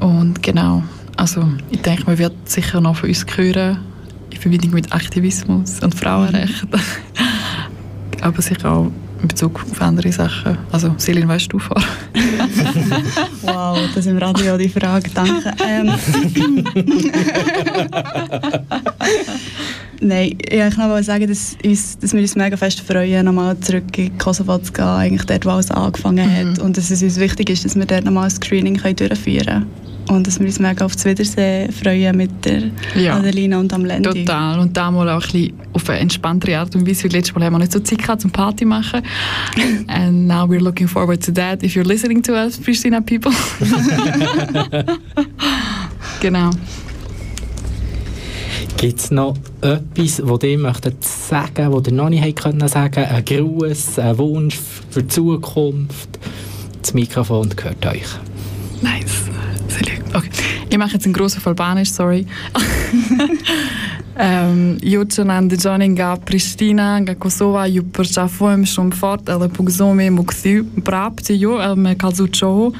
Und 0.00 0.42
genau, 0.42 0.82
also 1.16 1.46
ich 1.70 1.82
denke, 1.82 2.04
man 2.06 2.18
wird 2.18 2.48
sicher 2.48 2.80
noch 2.80 2.96
von 2.96 3.10
uns 3.10 3.26
hören, 3.36 3.78
in 4.30 4.38
Verbindung 4.38 4.70
mit 4.70 4.92
Aktivismus 4.92 5.80
und 5.80 5.94
Frauenrechten. 5.94 6.70
Aber 8.22 8.40
sicher 8.40 8.72
auch 8.72 8.90
in 9.20 9.28
Bezug 9.28 9.64
auf 9.70 9.80
andere 9.82 10.12
Sachen. 10.12 10.58
Also, 10.72 10.94
Selin, 10.98 11.28
weißt 11.28 11.52
du 11.52 11.58
vor? 11.58 11.76
wow, 13.42 13.78
das 13.94 14.06
ist 14.06 14.10
im 14.10 14.18
Radio 14.18 14.56
die 14.56 14.68
Frage, 14.68 15.10
danke. 15.12 15.52
Ähm. 15.66 15.92
Nein, 20.00 20.38
ich 20.40 20.78
wollte 20.78 21.04
sagen, 21.04 21.26
dass, 21.26 21.56
uns, 21.64 21.98
dass 21.98 22.12
wir 22.12 22.20
uns 22.20 22.36
mega 22.36 22.56
fest 22.56 22.80
freuen, 22.80 23.24
nochmal 23.24 23.58
zurück 23.58 23.98
in 23.98 24.16
Kosovo 24.16 24.58
zu 24.58 24.72
gehen, 24.72 24.84
eigentlich 24.84 25.24
dort, 25.26 25.44
wo 25.44 25.50
alles 25.50 25.70
angefangen 25.70 26.30
hat. 26.30 26.58
Mhm. 26.58 26.64
Und 26.64 26.76
dass 26.76 26.90
es 26.90 27.02
uns 27.02 27.18
wichtig 27.18 27.50
ist, 27.50 27.64
dass 27.64 27.74
wir 27.74 27.86
dort 27.86 28.04
nochmal 28.04 28.24
ein 28.24 28.30
Screening 28.30 28.80
durchführen 28.80 29.46
können 29.46 29.87
und 30.08 30.26
dass 30.26 30.38
wir 30.38 30.46
uns 30.46 30.58
mega 30.58 30.84
auf 30.84 30.94
das 30.94 31.04
Wiedersehen 31.04 31.72
freuen 31.72 32.16
mit 32.16 32.44
der 32.44 32.62
ja. 32.96 33.16
Adelina 33.16 33.58
und 33.58 33.72
am 33.72 33.84
Lendi. 33.84 34.24
Total. 34.24 34.58
Und 34.58 34.76
da 34.76 34.90
mal 34.90 35.08
auch 35.08 35.14
ein 35.14 35.32
bisschen 35.32 35.54
auf 35.72 35.88
eine 35.88 36.00
entspanntere 36.00 36.58
Art 36.58 36.74
und 36.74 36.86
Weise, 36.86 37.04
weil 37.04 37.12
letztes 37.12 37.34
Mal 37.34 37.44
haben 37.44 37.54
wir 37.54 37.58
nicht 37.58 37.72
so 37.72 37.80
Zeit 37.80 37.98
gehabt 37.98 38.22
zum 38.22 38.30
Party 38.30 38.64
machen. 38.64 39.02
And 39.86 40.26
now 40.26 40.44
we're 40.44 40.60
looking 40.60 40.88
forward 40.88 41.24
to 41.24 41.32
that, 41.32 41.62
if 41.62 41.74
you're 41.74 41.86
listening 41.86 42.22
to 42.22 42.32
us, 42.32 42.58
Pristina 42.58 43.00
people. 43.00 43.32
genau. 46.20 46.50
Gibt 48.76 49.00
es 49.00 49.10
noch 49.10 49.36
etwas, 49.60 50.22
das 50.24 50.42
ihr 50.44 50.58
möchtet 50.58 51.04
sagen, 51.04 51.72
das 51.72 51.86
ihr 51.86 51.92
noch 51.92 52.08
nicht 52.08 52.36
können 52.36 52.68
sagen 52.68 53.04
ein 53.04 53.24
Gruß, 53.24 53.98
ein 53.98 54.18
Wunsch 54.18 54.58
für 54.90 55.02
die 55.02 55.08
Zukunft? 55.08 56.18
Das 56.80 56.94
Mikrofon 56.94 57.50
gehört 57.50 57.84
euch. 57.86 58.06
Nice. 58.80 59.27
Überlegen. 59.78 60.04
Okay. 60.14 60.30
Ich 60.70 60.78
mache 60.78 60.94
jetzt 60.94 61.04
einen 61.04 61.14
großen 61.14 61.42
Albanisch, 61.44 61.90
sorry. 61.90 62.26
Um, 64.18 64.78
ju 64.82 65.04
që 65.06 65.22
na 65.30 65.36
ndigjoni 65.46 65.86
nga 65.92 66.16
Prishtina, 66.26 66.96
nga 67.04 67.14
Kosova, 67.14 67.68
ju 67.70 67.84
përqafojmë 67.94 68.66
shumë 68.66 68.96
fort 68.98 69.28
edhe 69.30 69.46
po 69.54 69.62
gëzohemi 69.62 70.08
mu 70.10 70.24
kthy 70.26 70.56
prapë 70.82 71.22
që 71.28 71.36
ju 71.38 71.52
edhe 71.62 71.78
me 71.84 71.92
kallzu 71.94 72.26
çohu. 72.34 72.72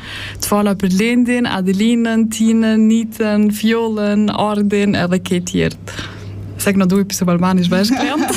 Të 0.42 0.50
fala 0.50 0.74
për 0.74 0.96
Lendin, 0.98 1.46
Adelinën, 1.46 2.26
Tinën, 2.34 2.82
Nitën, 2.90 3.46
Fjollën, 3.54 4.26
Ardin 4.34 4.98
edhe 4.98 5.20
ke 5.22 5.38
tjertë. 5.38 6.08
Se 6.58 6.74
kënë 6.74 6.90
duj 6.90 7.06
pisë 7.12 7.28
balbani 7.30 7.62
shbesh 7.68 7.94
klient. 7.94 8.34